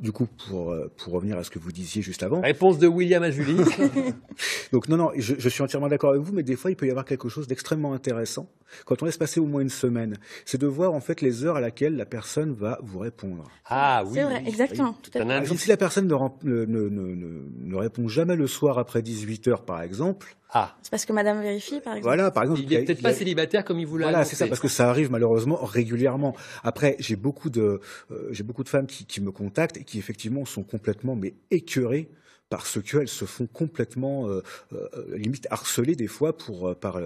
du 0.00 0.12
coup, 0.12 0.26
pour, 0.26 0.72
euh, 0.72 0.90
pour 0.96 1.12
revenir 1.12 1.38
à 1.38 1.44
ce 1.44 1.50
que 1.50 1.58
vous 1.58 1.72
disiez 1.72 2.02
juste 2.02 2.22
avant. 2.22 2.40
Réponse 2.40 2.78
de 2.78 2.86
William 2.86 3.22
à 3.22 3.30
Julie. 3.30 3.56
Donc 4.72 4.88
non, 4.88 4.96
non, 4.96 5.10
je, 5.16 5.34
je 5.38 5.48
suis 5.48 5.62
entièrement 5.62 5.88
d'accord 5.88 6.10
avec 6.10 6.22
vous, 6.22 6.32
mais 6.32 6.42
des 6.42 6.56
fois, 6.56 6.70
il 6.70 6.76
peut 6.76 6.86
y 6.86 6.90
avoir 6.90 7.04
quelque 7.04 7.28
chose 7.28 7.46
d'extrêmement 7.46 7.92
intéressant 7.92 8.48
quand 8.84 9.02
on 9.02 9.06
laisse 9.06 9.16
passer 9.16 9.40
au 9.40 9.46
moins 9.46 9.62
une 9.62 9.68
semaine. 9.68 10.16
C'est 10.44 10.60
de 10.60 10.66
voir 10.66 10.92
en 10.92 11.00
fait 11.00 11.20
les 11.20 11.44
heures 11.44 11.56
à 11.56 11.60
laquelle 11.60 11.96
la 11.96 12.06
personne 12.06 12.52
va 12.52 12.78
vous 12.82 12.98
répondre. 12.98 13.44
Ah 13.66 14.02
oui. 14.06 14.14
C'est 14.14 14.24
vrai, 14.24 14.42
exactement. 14.46 14.96
Tout 15.02 15.18
à 15.18 15.44
fait. 15.44 15.56
si 15.56 15.68
la 15.68 15.76
personne 15.76 16.06
ne, 16.06 16.64
ne, 16.64 16.88
ne, 16.88 17.48
ne, 17.60 17.76
répond 17.76 18.08
jamais 18.08 18.36
le 18.36 18.46
soir 18.46 18.78
après 18.78 19.02
18 19.02 19.48
heures, 19.48 19.64
par 19.64 19.82
exemple, 19.82 20.36
ah. 20.56 20.76
C'est 20.82 20.90
parce 20.90 21.04
que 21.04 21.12
madame 21.12 21.42
vérifie, 21.42 21.80
par 21.80 21.94
exemple. 21.94 22.04
Voilà, 22.04 22.30
par 22.30 22.44
exemple. 22.44 22.60
Il 22.60 22.68
n'est 22.68 22.84
peut-être 22.84 23.02
pas 23.02 23.12
célibataire 23.12 23.64
comme 23.64 23.80
il 23.80 23.86
voulait. 23.86 24.04
Voilà, 24.04 24.24
c'est 24.24 24.36
ça, 24.36 24.46
parce 24.46 24.60
que 24.60 24.68
ça 24.68 24.88
arrive 24.88 25.10
malheureusement 25.10 25.56
régulièrement. 25.56 26.36
Après, 26.62 26.94
j'ai 27.00 27.16
beaucoup 27.16 27.50
de, 27.50 27.80
euh, 28.12 28.28
j'ai 28.30 28.44
beaucoup 28.44 28.62
de 28.62 28.68
femmes 28.68 28.86
qui, 28.86 29.04
qui, 29.04 29.20
me 29.20 29.32
contactent 29.32 29.76
et 29.78 29.84
qui 29.84 29.98
effectivement 29.98 30.44
sont 30.44 30.62
complètement 30.62 31.16
mais 31.16 31.34
écœurées 31.50 32.08
parce 32.50 32.80
qu'elles 32.80 33.08
se 33.08 33.24
font 33.24 33.46
complètement 33.46 34.28
euh, 34.28 34.42
euh, 34.72 35.16
limite 35.16 35.48
harceler 35.50 35.96
des 35.96 36.06
fois 36.06 36.36
pour 36.36 36.76
par 36.76 37.00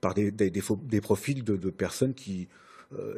par 0.00 0.14
des 0.14 0.30
des, 0.30 0.50
des, 0.50 1.00
profils 1.02 1.44
de, 1.44 1.56
de, 1.56 1.70
personnes 1.70 2.14
qui 2.14 2.48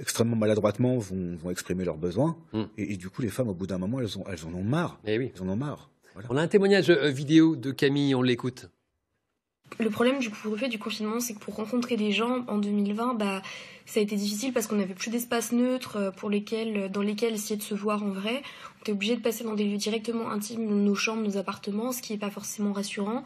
extrêmement 0.01 0.37
maladroitement 0.37 0.99
vont, 0.99 1.37
vont 1.37 1.51
exprimer 1.51 1.85
leurs 1.85 1.99
besoins 1.99 2.37
hmm. 2.55 2.65
et, 2.79 2.97
du 2.97 3.11
coup 3.11 3.21
les 3.23 3.29
femmes 3.29 3.49
au 3.49 3.55
bout 3.55 3.67
d'un 3.67 3.79
moment 3.79 4.01
elles 4.01 4.19
ont 4.19 4.25
elles 4.29 4.45
en 4.47 4.55
ont 4.55 4.65
marre. 4.65 4.99
Eh 5.07 5.19
oui. 5.19 5.31
Elles 5.35 5.43
en 5.43 5.49
ont 5.49 5.57
marre. 5.57 5.91
On 6.31 6.37
a 6.37 6.43
un 6.43 6.49
témoignage 6.49 6.91
vidéo 6.91 7.57
de 7.57 7.71
Camille, 7.71 8.15
on 8.15 8.23
l'écoute. 8.23 8.71
Le 9.79 9.91
problème 9.91 10.19
du 10.21 10.31
du 10.71 10.79
confinement, 10.79 11.21
c'est 11.21 11.35
que 11.35 11.39
pour 11.39 11.57
rencontrer 11.57 11.97
des 11.97 12.13
gens 12.13 12.45
en 12.49 12.59
2020, 12.59 13.15
bah, 13.15 13.43
ça 13.85 14.01
a 14.01 14.03
été 14.03 14.17
difficile 14.17 14.53
parce 14.53 14.67
qu'on 14.67 14.77
n'avait 14.77 14.95
plus 14.95 15.11
d'espace 15.11 15.53
neutre 15.53 15.97
euh, 15.97 16.11
pour 16.11 16.31
lesquels, 16.31 16.91
dans 16.91 17.03
lesquels 17.03 17.35
essayer 17.35 17.57
de 17.57 17.63
se 17.63 17.75
voir 17.75 18.03
en 18.03 18.09
vrai. 18.09 18.43
On 18.79 18.81
était 18.81 18.93
obligé 18.93 19.17
de 19.17 19.21
passer 19.21 19.45
dans 19.45 19.55
des 19.55 19.65
lieux 19.65 19.77
directement 19.77 20.31
intimes, 20.31 20.67
nos 20.67 20.95
chambres, 20.95 21.23
nos 21.23 21.37
appartements, 21.37 21.93
ce 21.93 22.01
qui 22.01 22.13
n'est 22.13 22.19
pas 22.19 22.31
forcément 22.31 22.73
rassurant. 22.73 23.23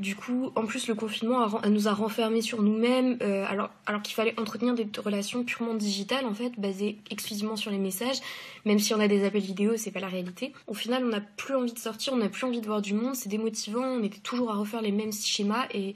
Du 0.00 0.16
coup, 0.16 0.50
en 0.56 0.64
plus, 0.64 0.88
le 0.88 0.94
confinement 0.94 1.46
nous 1.68 1.86
a 1.86 1.92
renfermés 1.92 2.40
sur 2.40 2.62
nous-mêmes, 2.62 3.18
euh, 3.20 3.44
alors, 3.46 3.68
alors 3.84 4.00
qu'il 4.00 4.14
fallait 4.14 4.32
entretenir 4.40 4.74
des 4.74 4.88
relations 4.98 5.44
purement 5.44 5.74
digitales, 5.74 6.24
en 6.24 6.32
fait, 6.32 6.58
basées 6.58 6.96
exclusivement 7.10 7.54
sur 7.54 7.70
les 7.70 7.76
messages. 7.76 8.16
Même 8.64 8.78
si 8.78 8.94
on 8.94 9.00
a 9.00 9.08
des 9.08 9.26
appels 9.26 9.42
vidéo, 9.42 9.76
c'est 9.76 9.90
pas 9.90 10.00
la 10.00 10.08
réalité. 10.08 10.54
Au 10.66 10.72
final, 10.72 11.04
on 11.04 11.08
n'a 11.08 11.20
plus 11.20 11.54
envie 11.54 11.74
de 11.74 11.78
sortir, 11.78 12.14
on 12.14 12.16
n'a 12.16 12.30
plus 12.30 12.46
envie 12.46 12.62
de 12.62 12.66
voir 12.66 12.80
du 12.80 12.94
monde, 12.94 13.14
c'est 13.14 13.28
démotivant, 13.28 13.84
on 13.84 14.02
était 14.02 14.20
toujours 14.20 14.50
à 14.50 14.54
refaire 14.54 14.80
les 14.80 14.90
mêmes 14.90 15.12
schémas 15.12 15.66
et 15.74 15.94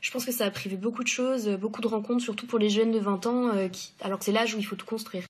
je 0.00 0.10
pense 0.10 0.24
que 0.24 0.32
ça 0.32 0.46
a 0.46 0.50
privé 0.50 0.76
beaucoup 0.76 1.02
de 1.02 1.08
choses, 1.08 1.46
beaucoup 1.60 1.82
de 1.82 1.88
rencontres, 1.88 2.22
surtout 2.22 2.46
pour 2.46 2.58
les 2.58 2.70
jeunes 2.70 2.90
de 2.90 2.98
20 2.98 3.26
ans, 3.26 3.48
euh, 3.48 3.68
qui, 3.68 3.92
alors 4.00 4.18
que 4.18 4.24
c'est 4.24 4.32
l'âge 4.32 4.54
où 4.54 4.58
il 4.58 4.64
faut 4.64 4.76
tout 4.76 4.86
construire. 4.86 5.24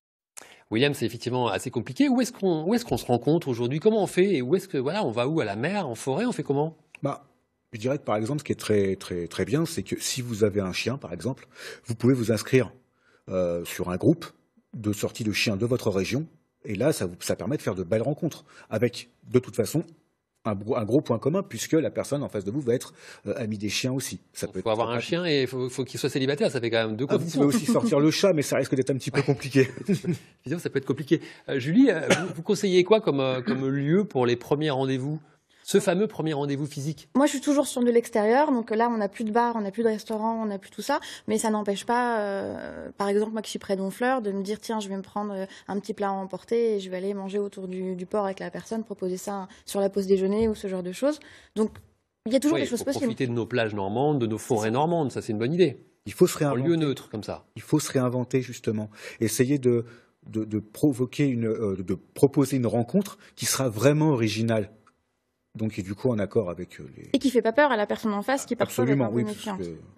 William, 0.70 0.94
c'est 0.94 1.06
effectivement 1.06 1.48
assez 1.48 1.72
compliqué. 1.72 2.08
Où 2.08 2.20
est-ce 2.20 2.32
qu'on 2.32 2.72
est 2.72 2.84
qu'on 2.84 2.96
se 2.96 3.04
rencontre 3.04 3.48
aujourd'hui? 3.48 3.80
Comment 3.80 4.02
on 4.04 4.06
fait? 4.06 4.36
Et 4.36 4.42
où 4.42 4.54
est-ce 4.54 4.68
que 4.68 4.78
voilà, 4.78 5.04
on 5.04 5.10
va 5.10 5.26
où? 5.26 5.40
À 5.40 5.44
la 5.44 5.56
mer, 5.56 5.88
en 5.88 5.96
forêt? 5.96 6.24
On 6.24 6.32
fait 6.32 6.44
comment? 6.44 6.76
Bah, 7.02 7.24
je 7.72 7.78
dirais 7.78 7.98
que 7.98 8.04
par 8.04 8.16
exemple, 8.16 8.40
ce 8.40 8.44
qui 8.44 8.52
est 8.52 8.56
très 8.56 8.96
très 8.96 9.26
très 9.26 9.44
bien, 9.44 9.64
c'est 9.66 9.82
que 9.82 10.00
si 10.00 10.22
vous 10.22 10.44
avez 10.44 10.60
un 10.60 10.72
chien, 10.72 10.98
par 10.98 11.12
exemple, 11.12 11.46
vous 11.86 11.94
pouvez 11.94 12.14
vous 12.14 12.32
inscrire 12.32 12.72
euh, 13.28 13.64
sur 13.64 13.90
un 13.90 13.96
groupe 13.96 14.26
de 14.74 14.92
sortie 14.92 15.24
de 15.24 15.32
chiens 15.32 15.56
de 15.56 15.66
votre 15.66 15.90
région, 15.90 16.26
et 16.64 16.74
là, 16.74 16.92
ça, 16.92 17.06
vous, 17.06 17.16
ça 17.20 17.36
permet 17.36 17.56
de 17.56 17.62
faire 17.62 17.74
de 17.74 17.82
belles 17.82 18.02
rencontres 18.02 18.44
avec, 18.70 19.10
de 19.28 19.38
toute 19.38 19.56
façon, 19.56 19.84
un, 20.44 20.54
gros 20.54 21.00
point 21.00 21.18
commun, 21.18 21.42
puisque 21.42 21.72
la 21.72 21.90
personne 21.90 22.22
en 22.22 22.28
face 22.28 22.44
de 22.44 22.50
vous 22.50 22.60
va 22.60 22.74
être 22.74 22.94
euh, 23.26 23.34
amie 23.36 23.58
des 23.58 23.68
chiens 23.68 23.92
aussi. 23.92 24.20
Ça 24.32 24.48
peut 24.48 24.60
faut 24.60 24.70
avoir 24.70 24.90
un 24.90 24.98
chien 24.98 25.24
et 25.24 25.42
il 25.42 25.46
faut, 25.46 25.68
qu'il 25.84 26.00
soit 26.00 26.08
célibataire, 26.08 26.50
ça 26.50 26.60
fait 26.60 26.70
quand 26.70 26.88
même 26.88 26.96
deux 26.96 27.06
ah, 27.08 27.16
Vous 27.16 27.30
pouvez 27.30 27.46
aussi 27.46 27.66
sortir 27.66 28.00
le 28.00 28.10
chat, 28.10 28.32
mais 28.32 28.42
ça 28.42 28.56
risque 28.56 28.74
d'être 28.74 28.90
un 28.90 28.96
petit 28.96 29.10
peu 29.10 29.22
compliqué. 29.22 29.68
ça 30.58 30.70
peut 30.70 30.78
être 30.78 30.86
compliqué. 30.86 31.20
Euh, 31.48 31.60
Julie, 31.60 31.90
euh, 31.90 32.00
vous, 32.34 32.42
conseillez 32.42 32.82
quoi 32.82 33.00
comme, 33.00 33.42
comme 33.46 33.68
lieu 33.68 34.04
pour 34.04 34.26
les 34.26 34.36
premiers 34.36 34.70
rendez-vous? 34.70 35.20
Ce 35.62 35.80
fameux 35.80 36.06
premier 36.06 36.32
rendez-vous 36.32 36.66
physique 36.66 37.08
Moi, 37.14 37.26
je 37.26 37.32
suis 37.32 37.40
toujours 37.40 37.66
sur 37.66 37.82
de 37.82 37.90
l'extérieur. 37.90 38.52
Donc 38.52 38.70
là, 38.70 38.88
on 38.88 38.96
n'a 38.96 39.08
plus 39.08 39.24
de 39.24 39.30
bar, 39.30 39.56
on 39.56 39.60
n'a 39.60 39.70
plus 39.70 39.82
de 39.82 39.88
restaurant, 39.88 40.42
on 40.42 40.46
n'a 40.46 40.58
plus 40.58 40.70
tout 40.70 40.82
ça. 40.82 41.00
Mais 41.28 41.38
ça 41.38 41.50
n'empêche 41.50 41.86
pas, 41.86 42.20
euh, 42.20 42.90
par 42.96 43.08
exemple, 43.08 43.32
moi 43.32 43.42
qui 43.42 43.50
suis 43.50 43.58
près 43.58 43.76
d'Honfleur, 43.76 44.22
de 44.22 44.32
me 44.32 44.42
dire 44.42 44.60
tiens, 44.60 44.80
je 44.80 44.88
vais 44.88 44.96
me 44.96 45.02
prendre 45.02 45.34
euh, 45.34 45.46
un 45.68 45.78
petit 45.78 45.94
plat 45.94 46.08
à 46.08 46.12
emporter 46.12 46.76
et 46.76 46.80
je 46.80 46.90
vais 46.90 46.96
aller 46.96 47.14
manger 47.14 47.38
autour 47.38 47.68
du, 47.68 48.06
port 48.06 48.24
avec 48.24 48.40
la 48.40 48.50
personne, 48.50 48.84
proposer 48.84 49.16
ça 49.16 49.48
sur 49.64 49.80
la 49.80 49.88
pause 49.88 50.06
déjeuner 50.06 50.48
ou 50.48 50.54
ce 50.54 50.68
genre 50.68 50.82
de 50.82 50.92
choses. 50.92 51.20
Donc, 51.56 51.70
il 52.26 52.32
y 52.32 52.36
a 52.36 52.40
toujours 52.40 52.58
des 52.58 52.66
choses 52.66 52.84
possibles. 52.84 53.06
Profiter 53.06 53.26
de 53.26 53.32
nos 53.32 53.46
plages 53.46 53.74
normandes, 53.74 54.20
de 54.20 54.26
nos 54.26 54.38
forêts 54.38 54.70
normandes, 54.70 55.10
ça 55.10 55.22
c'est 55.22 55.32
une 55.32 55.38
bonne 55.38 55.54
idée. 55.54 55.84
Il 56.06 56.12
faut 56.12 56.26
se 56.26 56.38
réinventer. 56.38 56.62
En 56.62 56.64
lieu 56.64 56.76
neutre, 56.76 57.08
comme 57.10 57.22
ça. 57.22 57.46
Il 57.54 57.62
faut 57.62 57.78
se 57.78 57.90
réinventer, 57.92 58.42
justement. 58.42 58.90
Essayer 59.20 59.58
de, 59.58 59.84
de, 60.26 60.58
provoquer 60.58 61.26
une, 61.26 61.46
euh, 61.46 61.76
de 61.76 61.94
proposer 61.94 62.56
une 62.56 62.66
rencontre 62.66 63.18
qui 63.36 63.46
sera 63.46 63.68
vraiment 63.68 64.10
originale. 64.10 64.70
Donc, 65.54 65.78
et 65.78 65.82
du 65.82 65.94
coup, 65.94 66.08
en 66.08 66.18
accord 66.18 66.48
avec 66.48 66.80
euh, 66.80 66.84
les. 66.96 67.10
Et 67.12 67.18
qui 67.18 67.30
fait 67.30 67.42
pas 67.42 67.52
peur 67.52 67.70
à 67.70 67.76
la 67.76 67.86
personne 67.86 68.14
en 68.14 68.22
face, 68.22 68.46
qui 68.46 68.56
parfois 68.56 68.84
Absolument, 68.84 69.10
oui, 69.12 69.24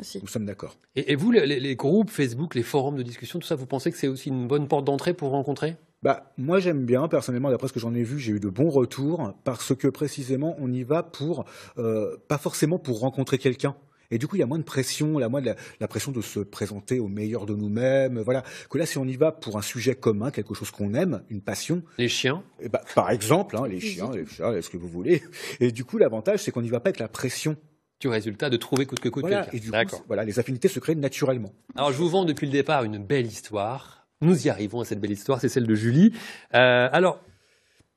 aussi. 0.01 0.21
Nous 0.21 0.27
sommes 0.27 0.47
d'accord. 0.47 0.77
Et, 0.97 1.15
vous, 1.15 1.31
les, 1.31 1.77
groupes 1.77 2.11
Facebook, 2.11 2.57
les 2.57 2.65
forums 2.65 2.97
de 2.97 3.03
discussion, 3.03 3.39
tout 3.39 3.47
ça, 3.47 3.55
vous 3.55 3.67
pensez 3.67 3.93
que 3.93 3.97
c'est 3.97 4.09
aussi 4.09 4.31
une 4.31 4.49
bonne 4.49 4.67
porte 4.67 4.85
d'entrée 4.85 5.15
pour 5.15 5.31
rencontrer? 5.31 5.77
Bah, 6.03 6.35
moi 6.37 6.59
j'aime 6.59 6.85
bien, 6.85 7.09
personnellement, 7.09 7.51
d'après 7.51 7.69
ce 7.69 7.73
que 7.73 7.81
j'en 7.81 7.95
ai 7.95 8.03
vu, 8.03 8.19
j'ai 8.19 8.33
eu 8.33 8.41
de 8.41 8.51
bons 8.51 8.69
retours, 8.69 9.33
parce 9.45 9.75
que 9.75 9.89
précisément 9.89 10.55
on 10.59 10.71
y 10.71 10.83
va 10.83 11.03
pour, 11.03 11.47
euh, 11.79 12.19
pas 12.29 12.37
forcément 12.37 12.79
pour 12.79 13.01
rencontrer 13.01 13.39
quelqu'un, 13.39 13.75
et 14.15 14.19
du 14.19 14.29
coup, 14.29 14.37
il 14.37 14.39
y 14.39 14.43
a 14.43 14.47
moins 14.47 14.61
de 14.61 14.65
pression, 14.65 15.19
la, 15.19 15.29
moins 15.29 15.43
de 15.43 15.53
la, 15.81 15.89
pression 15.89 16.13
de 16.13 16.21
se 16.21 16.39
présenter 16.39 17.01
au 17.01 17.09
meilleur 17.09 17.47
de 17.47 17.55
nous-mêmes. 17.57 18.21
Voilà. 18.21 18.45
Que 18.71 18.79
là, 18.79 18.87
si 18.87 18.97
on 18.97 19.05
y 19.07 19.17
va 19.17 19.33
pour 19.33 19.59
un 19.59 19.63
sujet 19.63 19.97
commun, 19.97 20.31
quelque 20.31 20.55
chose 20.55 20.71
qu'on 20.71 20.95
aime, 20.95 21.25
une 21.31 21.41
passion. 21.41 21.83
Les 21.99 22.07
chiens. 22.07 22.45
Et 22.61 22.67
eh 22.67 22.69
bah, 22.69 22.81
par 22.95 23.11
exemple, 23.11 23.57
hein, 23.57 23.67
les 23.67 23.81
chiens, 23.81 24.13
les 24.13 24.25
chats, 24.25 24.53
est-ce 24.53 24.71
que 24.71 24.77
vous 24.77 24.87
voulez. 24.87 25.25
Et 25.59 25.73
du 25.73 25.85
coup, 25.85 25.99
l'avantage, 25.99 26.39
c'est 26.45 26.53
qu'on 26.53 26.63
n'y 26.63 26.69
va 26.69 26.79
pas 26.79 26.91
avec 26.91 27.01
la 27.01 27.09
pression 27.09 27.57
du 27.99 28.07
résultat 28.07 28.51
de 28.51 28.57
trouver 28.57 28.87
coûte 28.87 29.01
que 29.01 29.09
coûte 29.09 29.23
voilà, 29.23 29.53
et 29.53 29.59
du 29.59 29.73
coup, 29.73 29.97
voilà, 30.07 30.23
les 30.23 30.39
affinités 30.39 30.69
se 30.69 30.79
créent 30.79 30.95
naturellement. 30.95 31.51
Alors, 31.75 31.91
je 31.91 31.99
vous 31.99 32.09
vends 32.09 32.25
depuis 32.25 32.47
le 32.47 32.53
départ 32.53 32.85
une 32.85 32.99
belle 32.99 33.27
histoire. 33.27 34.07
Nous 34.21 34.47
y 34.47 34.49
arrivons 34.49 34.81
à 34.81 34.85
cette 34.85 35.01
belle 35.01 35.11
histoire, 35.11 35.41
c'est 35.41 35.49
celle 35.49 35.67
de 35.67 35.75
Julie. 35.75 36.13
Euh, 36.55 36.89
alors, 36.93 37.21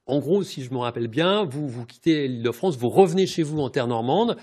en 0.08 0.18
gros, 0.18 0.42
si 0.42 0.64
je 0.64 0.72
me 0.72 0.80
rappelle 0.80 1.10
bien, 1.10 1.44
vous, 1.44 1.68
vous 1.68 1.86
quittez 1.86 2.28
l'île 2.28 2.42
de 2.42 2.52
France, 2.52 2.76
vous 2.76 2.90
revenez 2.90 3.28
chez 3.28 3.44
vous 3.44 3.60
en 3.60 3.70
terre 3.70 3.88
normande. 3.88 4.38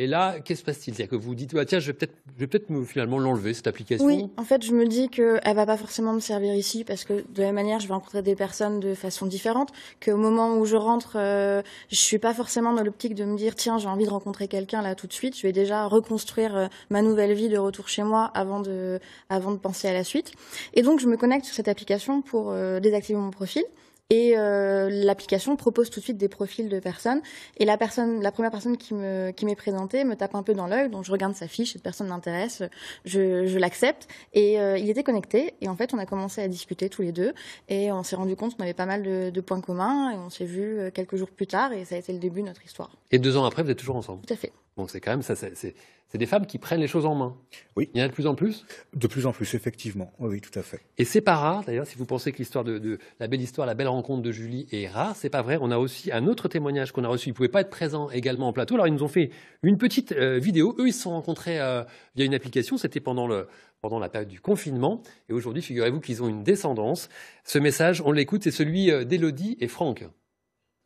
Et 0.00 0.06
là, 0.06 0.38
qu'est-ce 0.38 0.44
qui 0.44 0.56
se 0.56 0.64
passe-t-il? 0.64 0.94
C'est-à-dire 0.94 1.10
que 1.10 1.16
vous 1.16 1.34
dites, 1.34 1.54
bah, 1.54 1.64
tiens, 1.64 1.80
je 1.80 1.88
vais 1.88 1.92
peut-être, 1.92 2.66
finalement 2.84 3.18
l'enlever 3.18 3.52
cette 3.52 3.66
application. 3.66 4.06
Oui, 4.06 4.28
en 4.36 4.44
fait, 4.44 4.64
je 4.64 4.72
me 4.72 4.86
dis 4.86 5.08
qu'elle 5.08 5.40
va 5.56 5.66
pas 5.66 5.76
forcément 5.76 6.12
me 6.12 6.20
servir 6.20 6.54
ici 6.54 6.84
parce 6.84 7.04
que 7.04 7.14
de 7.14 7.40
la 7.40 7.46
même 7.46 7.56
manière, 7.56 7.80
je 7.80 7.88
vais 7.88 7.94
rencontrer 7.94 8.22
des 8.22 8.36
personnes 8.36 8.78
de 8.78 8.94
façon 8.94 9.26
différente. 9.26 9.70
Qu'au 10.04 10.16
moment 10.16 10.56
où 10.56 10.64
je 10.66 10.76
rentre, 10.76 11.16
euh, 11.16 11.62
je 11.90 11.96
suis 11.96 12.20
pas 12.20 12.32
forcément 12.32 12.72
dans 12.72 12.84
l'optique 12.84 13.16
de 13.16 13.24
me 13.24 13.36
dire, 13.36 13.56
tiens, 13.56 13.78
j'ai 13.78 13.88
envie 13.88 14.04
de 14.04 14.10
rencontrer 14.10 14.46
quelqu'un 14.46 14.82
là 14.82 14.94
tout 14.94 15.08
de 15.08 15.12
suite. 15.12 15.36
Je 15.36 15.42
vais 15.42 15.52
déjà 15.52 15.86
reconstruire 15.86 16.56
euh, 16.56 16.66
ma 16.90 17.02
nouvelle 17.02 17.32
vie 17.32 17.48
de 17.48 17.58
retour 17.58 17.88
chez 17.88 18.04
moi 18.04 18.30
avant 18.34 18.60
de, 18.60 19.00
avant 19.30 19.50
de 19.50 19.58
penser 19.58 19.88
à 19.88 19.92
la 19.92 20.04
suite. 20.04 20.32
Et 20.74 20.82
donc, 20.82 21.00
je 21.00 21.08
me 21.08 21.16
connecte 21.16 21.44
sur 21.44 21.56
cette 21.56 21.68
application 21.68 22.22
pour 22.22 22.52
euh, 22.52 22.78
désactiver 22.78 23.18
mon 23.18 23.30
profil. 23.32 23.64
Et 24.10 24.38
euh, 24.38 24.88
l'application 24.88 25.54
propose 25.56 25.90
tout 25.90 26.00
de 26.00 26.04
suite 26.04 26.16
des 26.16 26.30
profils 26.30 26.70
de 26.70 26.80
personnes. 26.80 27.20
Et 27.58 27.66
la 27.66 27.76
personne, 27.76 28.22
la 28.22 28.32
première 28.32 28.50
personne 28.50 28.78
qui 28.78 28.94
me 28.94 29.32
qui 29.32 29.44
m'est 29.44 29.54
présentée 29.54 30.02
me 30.04 30.16
tape 30.16 30.34
un 30.34 30.42
peu 30.42 30.54
dans 30.54 30.66
l'œil, 30.66 30.88
donc 30.88 31.04
je 31.04 31.12
regarde 31.12 31.34
sa 31.34 31.46
fiche, 31.46 31.74
cette 31.74 31.82
personne 31.82 32.08
m'intéresse, 32.08 32.62
je, 33.04 33.44
je 33.46 33.58
l'accepte. 33.58 34.08
Et 34.32 34.58
euh, 34.60 34.78
il 34.78 34.88
était 34.88 35.02
connecté. 35.02 35.52
Et 35.60 35.68
en 35.68 35.76
fait, 35.76 35.92
on 35.92 35.98
a 35.98 36.06
commencé 36.06 36.40
à 36.40 36.48
discuter 36.48 36.88
tous 36.88 37.02
les 37.02 37.12
deux. 37.12 37.34
Et 37.68 37.92
on 37.92 38.02
s'est 38.02 38.16
rendu 38.16 38.34
compte 38.34 38.56
qu'on 38.56 38.62
avait 38.62 38.72
pas 38.72 38.86
mal 38.86 39.02
de, 39.02 39.28
de, 39.28 39.40
points 39.42 39.60
communs. 39.60 40.10
Et 40.12 40.16
on 40.16 40.30
s'est 40.30 40.46
vu 40.46 40.78
euh, 40.78 40.90
quelques 40.90 41.16
jours 41.16 41.30
plus 41.30 41.46
tard. 41.46 41.74
Et 41.74 41.84
ça 41.84 41.96
a 41.96 41.98
été 41.98 42.14
le 42.14 42.18
début 42.18 42.40
de 42.40 42.46
notre 42.46 42.64
histoire. 42.64 42.96
Et 43.10 43.18
deux 43.18 43.36
ans 43.36 43.44
après, 43.44 43.62
vous 43.62 43.70
êtes 43.70 43.78
toujours 43.78 43.96
ensemble? 43.96 44.24
Tout 44.26 44.32
à 44.32 44.38
fait. 44.38 44.52
Donc 44.78 44.90
c'est 44.90 45.00
quand 45.00 45.10
même 45.10 45.22
ça, 45.22 45.34
c'est 45.36 45.74
des 46.16 46.26
femmes 46.26 46.46
qui 46.46 46.56
prennent 46.56 46.80
les 46.80 46.86
choses 46.86 47.04
en 47.04 47.14
main. 47.14 47.36
Oui. 47.76 47.90
Il 47.92 47.98
y 47.98 48.02
en 48.02 48.06
a 48.06 48.08
de 48.08 48.14
plus 48.14 48.26
en 48.26 48.34
plus? 48.34 48.64
De 48.94 49.06
plus 49.06 49.26
en 49.26 49.32
plus, 49.32 49.52
effectivement. 49.54 50.10
Oui, 50.18 50.40
tout 50.40 50.56
à 50.58 50.62
fait. 50.62 50.80
Et 50.96 51.04
c'est 51.04 51.20
pas 51.20 51.36
rare, 51.36 51.64
d'ailleurs, 51.64 51.86
si 51.86 51.96
vous 51.96 52.06
pensez 52.06 52.32
que 52.32 52.38
l'histoire 52.38 52.64
de, 52.64 52.98
la 53.20 53.28
belle 53.28 53.42
histoire, 53.42 53.66
la 53.66 53.74
belle 53.74 53.88
rencontre 53.88 54.22
de 54.22 54.32
Julie 54.32 54.66
est 54.72 54.88
rare, 54.88 55.16
c'est 55.16 55.28
pas 55.28 55.42
vrai. 55.42 55.58
On 55.60 55.70
a 55.70 55.76
aussi 55.76 56.10
un 56.10 56.26
autre 56.26 56.48
témoignage 56.48 56.92
qu'on 56.92 57.04
a 57.04 57.08
reçu. 57.08 57.28
Ils 57.28 57.34
pouvaient 57.34 57.50
pas 57.50 57.60
être 57.60 57.68
présents 57.68 58.08
également 58.08 58.48
en 58.48 58.54
plateau. 58.54 58.74
Alors 58.74 58.86
ils 58.86 58.94
nous 58.94 59.02
ont 59.02 59.08
fait 59.08 59.30
une 59.62 59.76
petite 59.76 60.12
euh, 60.12 60.38
vidéo. 60.38 60.74
Eux, 60.78 60.88
ils 60.88 60.94
se 60.94 61.02
sont 61.02 61.10
rencontrés 61.10 61.60
euh, 61.60 61.82
via 62.16 62.24
une 62.24 62.34
application. 62.34 62.78
C'était 62.78 63.00
pendant 63.00 63.26
le 63.26 63.46
pendant 63.80 63.98
la 63.98 64.08
période 64.08 64.30
du 64.30 64.40
confinement. 64.40 65.02
Et 65.28 65.32
aujourd'hui, 65.32 65.62
figurez-vous 65.62 66.00
qu'ils 66.00 66.22
ont 66.22 66.28
une 66.28 66.42
descendance. 66.42 67.08
Ce 67.44 67.58
message, 67.58 68.02
on 68.04 68.12
l'écoute, 68.12 68.44
c'est 68.44 68.50
celui 68.50 68.90
euh, 68.90 69.04
d'Elodie 69.04 69.56
et 69.60 69.68
Franck. 69.68 70.04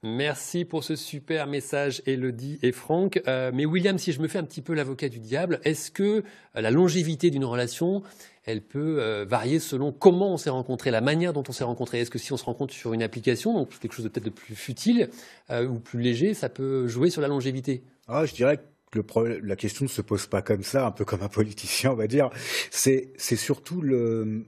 Merci 0.05 0.65
pour 0.65 0.83
ce 0.83 0.97
super 0.97 1.47
message, 1.47 2.03
Elodie 2.07 2.59
et 2.63 2.73
Franck. 2.73 3.23
Euh, 3.29 3.53
mais 3.55 3.65
William, 3.65 3.99
si 3.99 4.11
je 4.11 4.21
me 4.21 4.27
fais 4.27 4.39
un 4.39 4.43
petit 4.43 4.61
peu 4.61 4.75
l'avocat 4.75 5.09
du 5.09 5.21
diable, 5.21 5.61
est-ce 5.63 5.93
que 5.93 6.03
euh, 6.03 6.23
la 6.61 6.73
longévité 6.73 7.31
d'une 7.31 7.45
relation, 7.45 8.03
elle 8.43 8.63
peut 8.63 9.01
euh, 9.01 9.25
varier 9.25 9.61
selon 9.61 9.93
comment 9.93 10.33
on 10.33 10.37
s'est 10.37 10.51
rencontré, 10.51 10.91
la 10.91 11.01
manière 11.01 11.33
dont 11.33 11.45
on 11.49 11.53
s'est 11.53 11.63
rencontré 11.63 12.01
Est-ce 12.01 12.11
que 12.11 12.19
si 12.19 12.33
on 12.33 12.37
se 12.37 12.45
rencontre 12.45 12.75
sur 12.75 12.95
une 12.95 13.03
application, 13.03 13.55
donc 13.55 13.79
quelque 13.79 13.93
chose 13.93 14.05
de 14.05 14.09
peut-être 14.09 14.35
plus 14.35 14.57
futile 14.57 15.09
ou 15.51 15.79
plus 15.79 16.01
léger, 16.01 16.35
ça 16.35 16.49
peut 16.49 16.89
jouer 16.89 17.09
sur 17.09 17.23
la 17.23 17.29
longévité? 17.29 17.85
Ah, 18.09 18.27
Je 18.27 18.35
dirais 18.35 18.59
que 18.91 19.01
la 19.41 19.55
question 19.55 19.85
ne 19.85 19.91
se 19.91 20.03
pose 20.03 20.27
pas 20.27 20.43
comme 20.43 20.65
ça, 20.65 20.85
un 20.85 20.91
peu 20.91 21.05
comme 21.05 21.23
un 21.23 21.29
politicien, 21.29 21.93
on 21.93 21.97
va 21.97 22.09
dire. 22.09 22.29
C'est 22.73 23.15
surtout 23.21 23.81
le, 23.81 24.47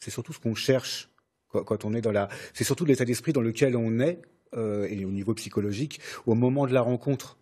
surtout 0.00 0.32
ce 0.32 0.38
qu'on 0.38 0.54
cherche 0.54 1.10
quand 1.48 1.84
on 1.84 1.92
est 1.92 2.02
dans 2.02 2.12
la, 2.12 2.28
c'est 2.54 2.64
surtout 2.64 2.84
l'état 2.84 3.04
d'esprit 3.04 3.32
dans 3.32 3.40
lequel 3.40 3.76
on 3.76 3.98
est 3.98 4.20
euh, 4.54 4.86
et 4.88 5.04
au 5.04 5.10
niveau 5.10 5.34
psychologique 5.34 6.00
au 6.26 6.34
moment 6.34 6.66
de 6.66 6.72
la 6.72 6.80
rencontre. 6.80 7.38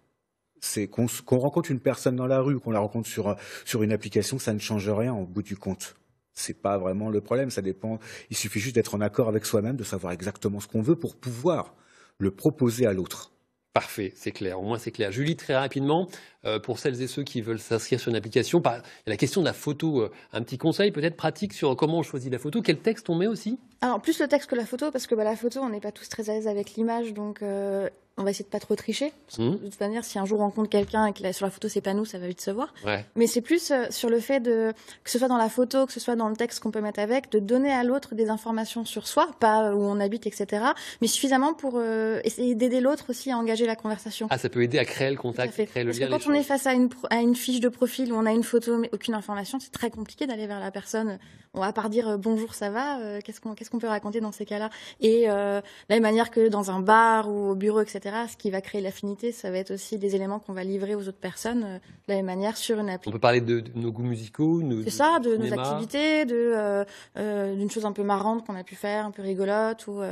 C'est 0.61 0.88
qu'on 0.88 1.06
rencontre 1.38 1.70
une 1.70 1.80
personne 1.80 2.16
dans 2.16 2.26
la 2.26 2.40
rue, 2.40 2.58
qu'on 2.58 2.70
la 2.70 2.80
rencontre 2.80 3.06
sur, 3.06 3.37
sur 3.66 3.82
une 3.82 3.92
application, 3.92 4.38
ça 4.38 4.54
ne 4.54 4.58
change 4.58 4.88
rien 4.88 5.12
au 5.12 5.26
bout 5.26 5.42
du 5.42 5.56
compte. 5.56 5.96
C'est 6.32 6.61
pas 6.61 6.78
vraiment 6.78 7.11
le 7.11 7.20
problème, 7.20 7.50
ça 7.50 7.61
dépend. 7.61 7.99
Il 8.30 8.37
suffit 8.37 8.61
juste 8.61 8.75
d'être 8.75 8.94
en 8.94 9.02
accord 9.02 9.28
avec 9.28 9.44
soi-même, 9.44 9.76
de 9.76 9.84
savoir 9.84 10.12
exactement 10.12 10.61
ce 10.61 10.66
qu'on 10.66 10.82
veut 10.82 10.96
pour 10.96 11.16
pouvoir 11.16 11.75
le 12.18 12.30
proposer 12.30 12.87
à 12.87 12.94
l'autre. 12.94 13.34
Parfait, 13.75 14.12
c'est 14.14 14.31
clair. 14.31 14.61
Au 14.61 14.62
moins, 14.62 14.78
c'est 14.78 14.93
clair. 14.93 15.11
Julie, 15.11 15.35
très 15.35 15.57
rapidement, 15.57 16.07
euh, 16.45 16.61
pour 16.61 16.78
celles 16.78 17.02
et 17.02 17.09
ceux 17.09 17.25
qui 17.25 17.40
veulent 17.40 17.59
s'inscrire 17.59 17.99
sur 17.99 18.09
une 18.09 18.14
application, 18.14 18.62
a 18.64 18.83
la 19.09 19.16
question 19.16 19.40
de 19.40 19.47
la 19.47 19.52
photo. 19.52 20.02
Euh, 20.02 20.12
un 20.33 20.43
petit 20.43 20.59
conseil 20.59 20.93
peut-être 20.93 21.16
pratique 21.16 21.52
sur 21.52 21.75
comment 21.75 21.99
on 21.99 22.02
choisit 22.04 22.31
la 22.31 22.38
photo. 22.38 22.62
Quel 22.62 22.78
texte 22.78 23.11
on 23.11 23.16
met 23.16 23.26
aussi? 23.26 23.59
Alors, 23.81 24.00
plus 24.00 24.21
le 24.21 24.28
texte 24.28 24.49
que 24.49 24.54
la 24.54 24.64
photo, 24.64 24.93
parce 24.93 25.09
que 25.09 25.16
bah, 25.16 25.25
la 25.25 25.35
photo, 25.35 25.59
on 25.59 25.71
n'est 25.71 25.81
pas 25.81 25.90
tous 25.90 26.09
très 26.09 26.31
à 26.31 26.35
l'aise 26.35 26.47
avec 26.47 26.75
l'image. 26.75 27.14
Donc, 27.14 27.43
euh, 27.43 27.90
on 28.16 28.23
va 28.23 28.30
essayer 28.30 28.44
de 28.44 28.50
pas 28.50 28.61
trop 28.61 28.76
tricher. 28.76 29.12
Mmh. 29.38 29.50
De 29.50 29.56
toute 29.56 29.80
manière, 29.80 30.04
si 30.04 30.18
un 30.18 30.25
jour 30.25 30.38
on 30.38 30.44
rencontre 30.44 30.71
quelqu'un 30.71 31.06
et 31.06 31.12
que 31.12 31.33
sur 31.33 31.47
la 31.47 31.50
photo 31.50 31.68
c'est 31.68 31.80
pas 31.80 31.94
nous, 31.94 32.04
ça 32.04 32.18
va 32.18 32.28
vite 32.28 32.40
se 32.40 32.50
voir. 32.50 32.73
Mais 33.16 33.26
c'est 33.26 33.40
plus 33.40 33.71
euh, 33.71 33.87
sur 33.90 34.09
le 34.09 34.21
fait 34.21 34.40
de 34.40 34.73
que 35.02 35.11
ce 35.11 35.18
soit 35.18 35.28
dans 35.28 35.37
la 35.37 35.49
photo, 35.49 35.87
que 35.87 35.92
ce 35.92 36.00
soit 36.00 36.14
dans 36.14 36.28
le 36.28 36.37
texte 36.37 36.61
qu'on 36.61 36.71
peut 36.71 36.80
mettre 36.80 37.00
avec, 37.00 37.30
de 37.33 37.40
donner 37.40 37.73
à 37.73 37.83
l'autre 37.83 38.14
des 38.14 38.28
informations 38.30 38.85
sur 38.85 39.09
soi, 39.09 39.30
pas 39.40 39.75
où 39.75 39.83
on 39.83 39.99
habite, 39.99 40.26
etc. 40.26 40.64
Mais 41.00 41.09
suffisamment 41.09 41.54
pour 41.54 41.75
euh, 41.76 42.21
essayer 42.25 42.54
d'aider 42.54 42.80
l'autre 42.80 43.06
aussi 43.09 43.33
à 43.33 43.37
engager 43.37 43.66
la 43.66 43.75
conversation. 43.75 44.28
Ah, 44.30 44.38
ça 44.38 44.49
peut 44.49 44.62
aider 44.62 44.78
à 44.78 44.85
créer 44.85 45.11
le 45.11 45.16
contact, 45.16 45.52
créer 45.52 45.83
le 45.83 45.90
Parce 45.90 45.99
Que 45.99 46.25
quand 46.25 46.30
on 46.30 46.35
est 46.35 46.44
face 46.44 46.66
à 46.66 46.73
une, 46.73 46.88
à 47.11 47.16
une 47.16 47.35
fiche 47.35 47.61
de 47.61 47.68
profil 47.68 48.12
où 48.12 48.16
on 48.16 48.26
a 48.26 48.33
une 48.33 48.44
photo 48.44 48.78
mais 48.78 48.90
aucune 48.92 49.14
information, 49.14 49.59
c'est 49.59 49.73
très 49.73 49.90
compliqué 49.90 50.26
d'aller 50.26 50.47
vers 50.47 50.61
la 50.61 50.71
personne. 50.71 51.18
On 51.52 51.61
va 51.61 51.73
pas 51.73 51.88
dire 51.88 52.09
euh, 52.09 52.16
bonjour, 52.16 52.54
ça 52.54 52.71
va. 52.71 53.21
qu'est-ce 53.23 53.40
qu'on 53.40 53.54
qu'est-ce 53.54 53.71
qu'on 53.71 53.78
peut 53.78 53.88
raconter 53.88 54.21
dans 54.21 54.33
ces 54.33 54.44
cas-là? 54.44 54.71
Et 55.00 55.26
de 55.26 55.28
la 55.28 55.62
même 55.88 56.02
manière 56.02 56.30
que 56.30 56.49
dans 56.49 56.71
un 56.71 56.80
bar 56.80 57.28
ou 57.28 57.50
au 57.50 57.54
bureau, 57.54 57.80
etc. 57.80 58.03
Ce 58.04 58.37
qui 58.37 58.50
va 58.50 58.61
créer 58.61 58.82
l'affinité, 58.82 59.32
ça 59.32 59.50
va 59.50 59.56
être 59.56 59.70
aussi 59.73 59.96
des 59.96 60.14
éléments 60.14 60.38
qu'on 60.38 60.52
va 60.52 60.62
livrer 60.62 60.94
aux 60.94 61.08
autres 61.08 61.18
personnes 61.18 61.64
euh, 61.64 61.78
de 61.78 62.08
la 62.08 62.16
même 62.16 62.26
manière 62.26 62.56
sur 62.56 62.78
une 62.78 62.90
appli. 62.90 63.08
On 63.08 63.12
peut 63.12 63.18
parler 63.18 63.40
de, 63.40 63.64
nos 63.75 63.92
goûts 63.92 64.02
musicaux, 64.02 64.62
C'est 64.84 64.90
ça, 64.90 65.18
de 65.20 65.37
nos 65.37 65.52
activités, 65.58 66.26
de 66.26 66.34
euh, 66.34 66.84
euh, 67.16 67.54
d'une 67.54 67.70
chose 67.70 67.87
un 67.87 67.92
peu 67.92 68.02
marrante 68.02 68.46
qu'on 68.46 68.56
a 68.56 68.64
pu 68.64 68.75
faire, 68.75 69.06
un 69.06 69.11
peu 69.11 69.23
rigolote, 69.23 69.87
ou, 69.87 70.02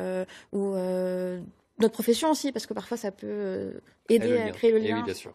ou 0.53 0.75
notre 1.79 1.93
profession 1.93 2.31
aussi, 2.31 2.51
parce 2.51 2.67
que 2.67 2.73
parfois 2.73 2.97
ça 2.97 3.11
peut 3.11 3.75
aider 4.09 4.39
à 4.39 4.51
créer 4.51 4.73
le 4.73 4.79
lien. 4.79 4.97
oui, 4.97 5.03
bien 5.03 5.15
sûr. 5.15 5.35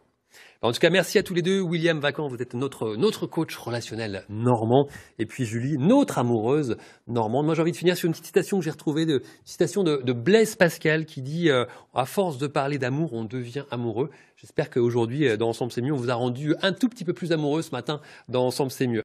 En 0.63 0.71
tout 0.71 0.79
cas, 0.79 0.89
merci 0.89 1.19
à 1.19 1.23
tous 1.23 1.35
les 1.35 1.43
deux. 1.43 1.61
William 1.61 1.99
Vacan, 1.99 2.27
vous 2.27 2.41
êtes 2.41 2.55
notre, 2.55 2.95
notre 2.95 3.27
coach 3.27 3.55
relationnel 3.55 4.23
normand. 4.27 4.87
Et 5.19 5.27
puis 5.27 5.45
Julie, 5.45 5.77
notre 5.77 6.17
amoureuse 6.17 6.77
normande. 7.07 7.45
Moi, 7.45 7.53
j'ai 7.53 7.61
envie 7.61 7.71
de 7.71 7.77
finir 7.77 7.95
sur 7.95 8.07
une 8.07 8.13
petite 8.13 8.25
citation 8.25 8.57
que 8.57 8.65
j'ai 8.65 8.71
retrouvée, 8.71 9.05
de, 9.05 9.21
citation 9.45 9.83
de, 9.83 10.13
Blaise 10.13 10.55
Pascal 10.55 11.05
qui 11.05 11.21
dit 11.21 11.49
euh, 11.49 11.65
À 11.93 12.05
force 12.05 12.39
de 12.39 12.47
parler 12.47 12.79
d'amour, 12.79 13.13
on 13.13 13.23
devient 13.23 13.65
amoureux». 13.69 14.09
J'espère 14.37 14.69
qu'aujourd'hui, 14.69 15.27
euh, 15.27 15.37
dans 15.37 15.49
Ensemble 15.49 15.71
c'est 15.71 15.81
mieux, 15.81 15.93
on 15.93 15.97
vous 15.97 16.11
a 16.11 16.15
rendu 16.15 16.55
un 16.61 16.71
tout 16.71 16.89
petit 16.89 17.03
peu 17.03 17.13
plus 17.13 17.31
amoureux 17.31 17.61
ce 17.61 17.71
matin 17.71 18.01
dans 18.27 18.45
Ensemble 18.45 18.71
c'est 18.71 18.87
mieux. 18.87 18.95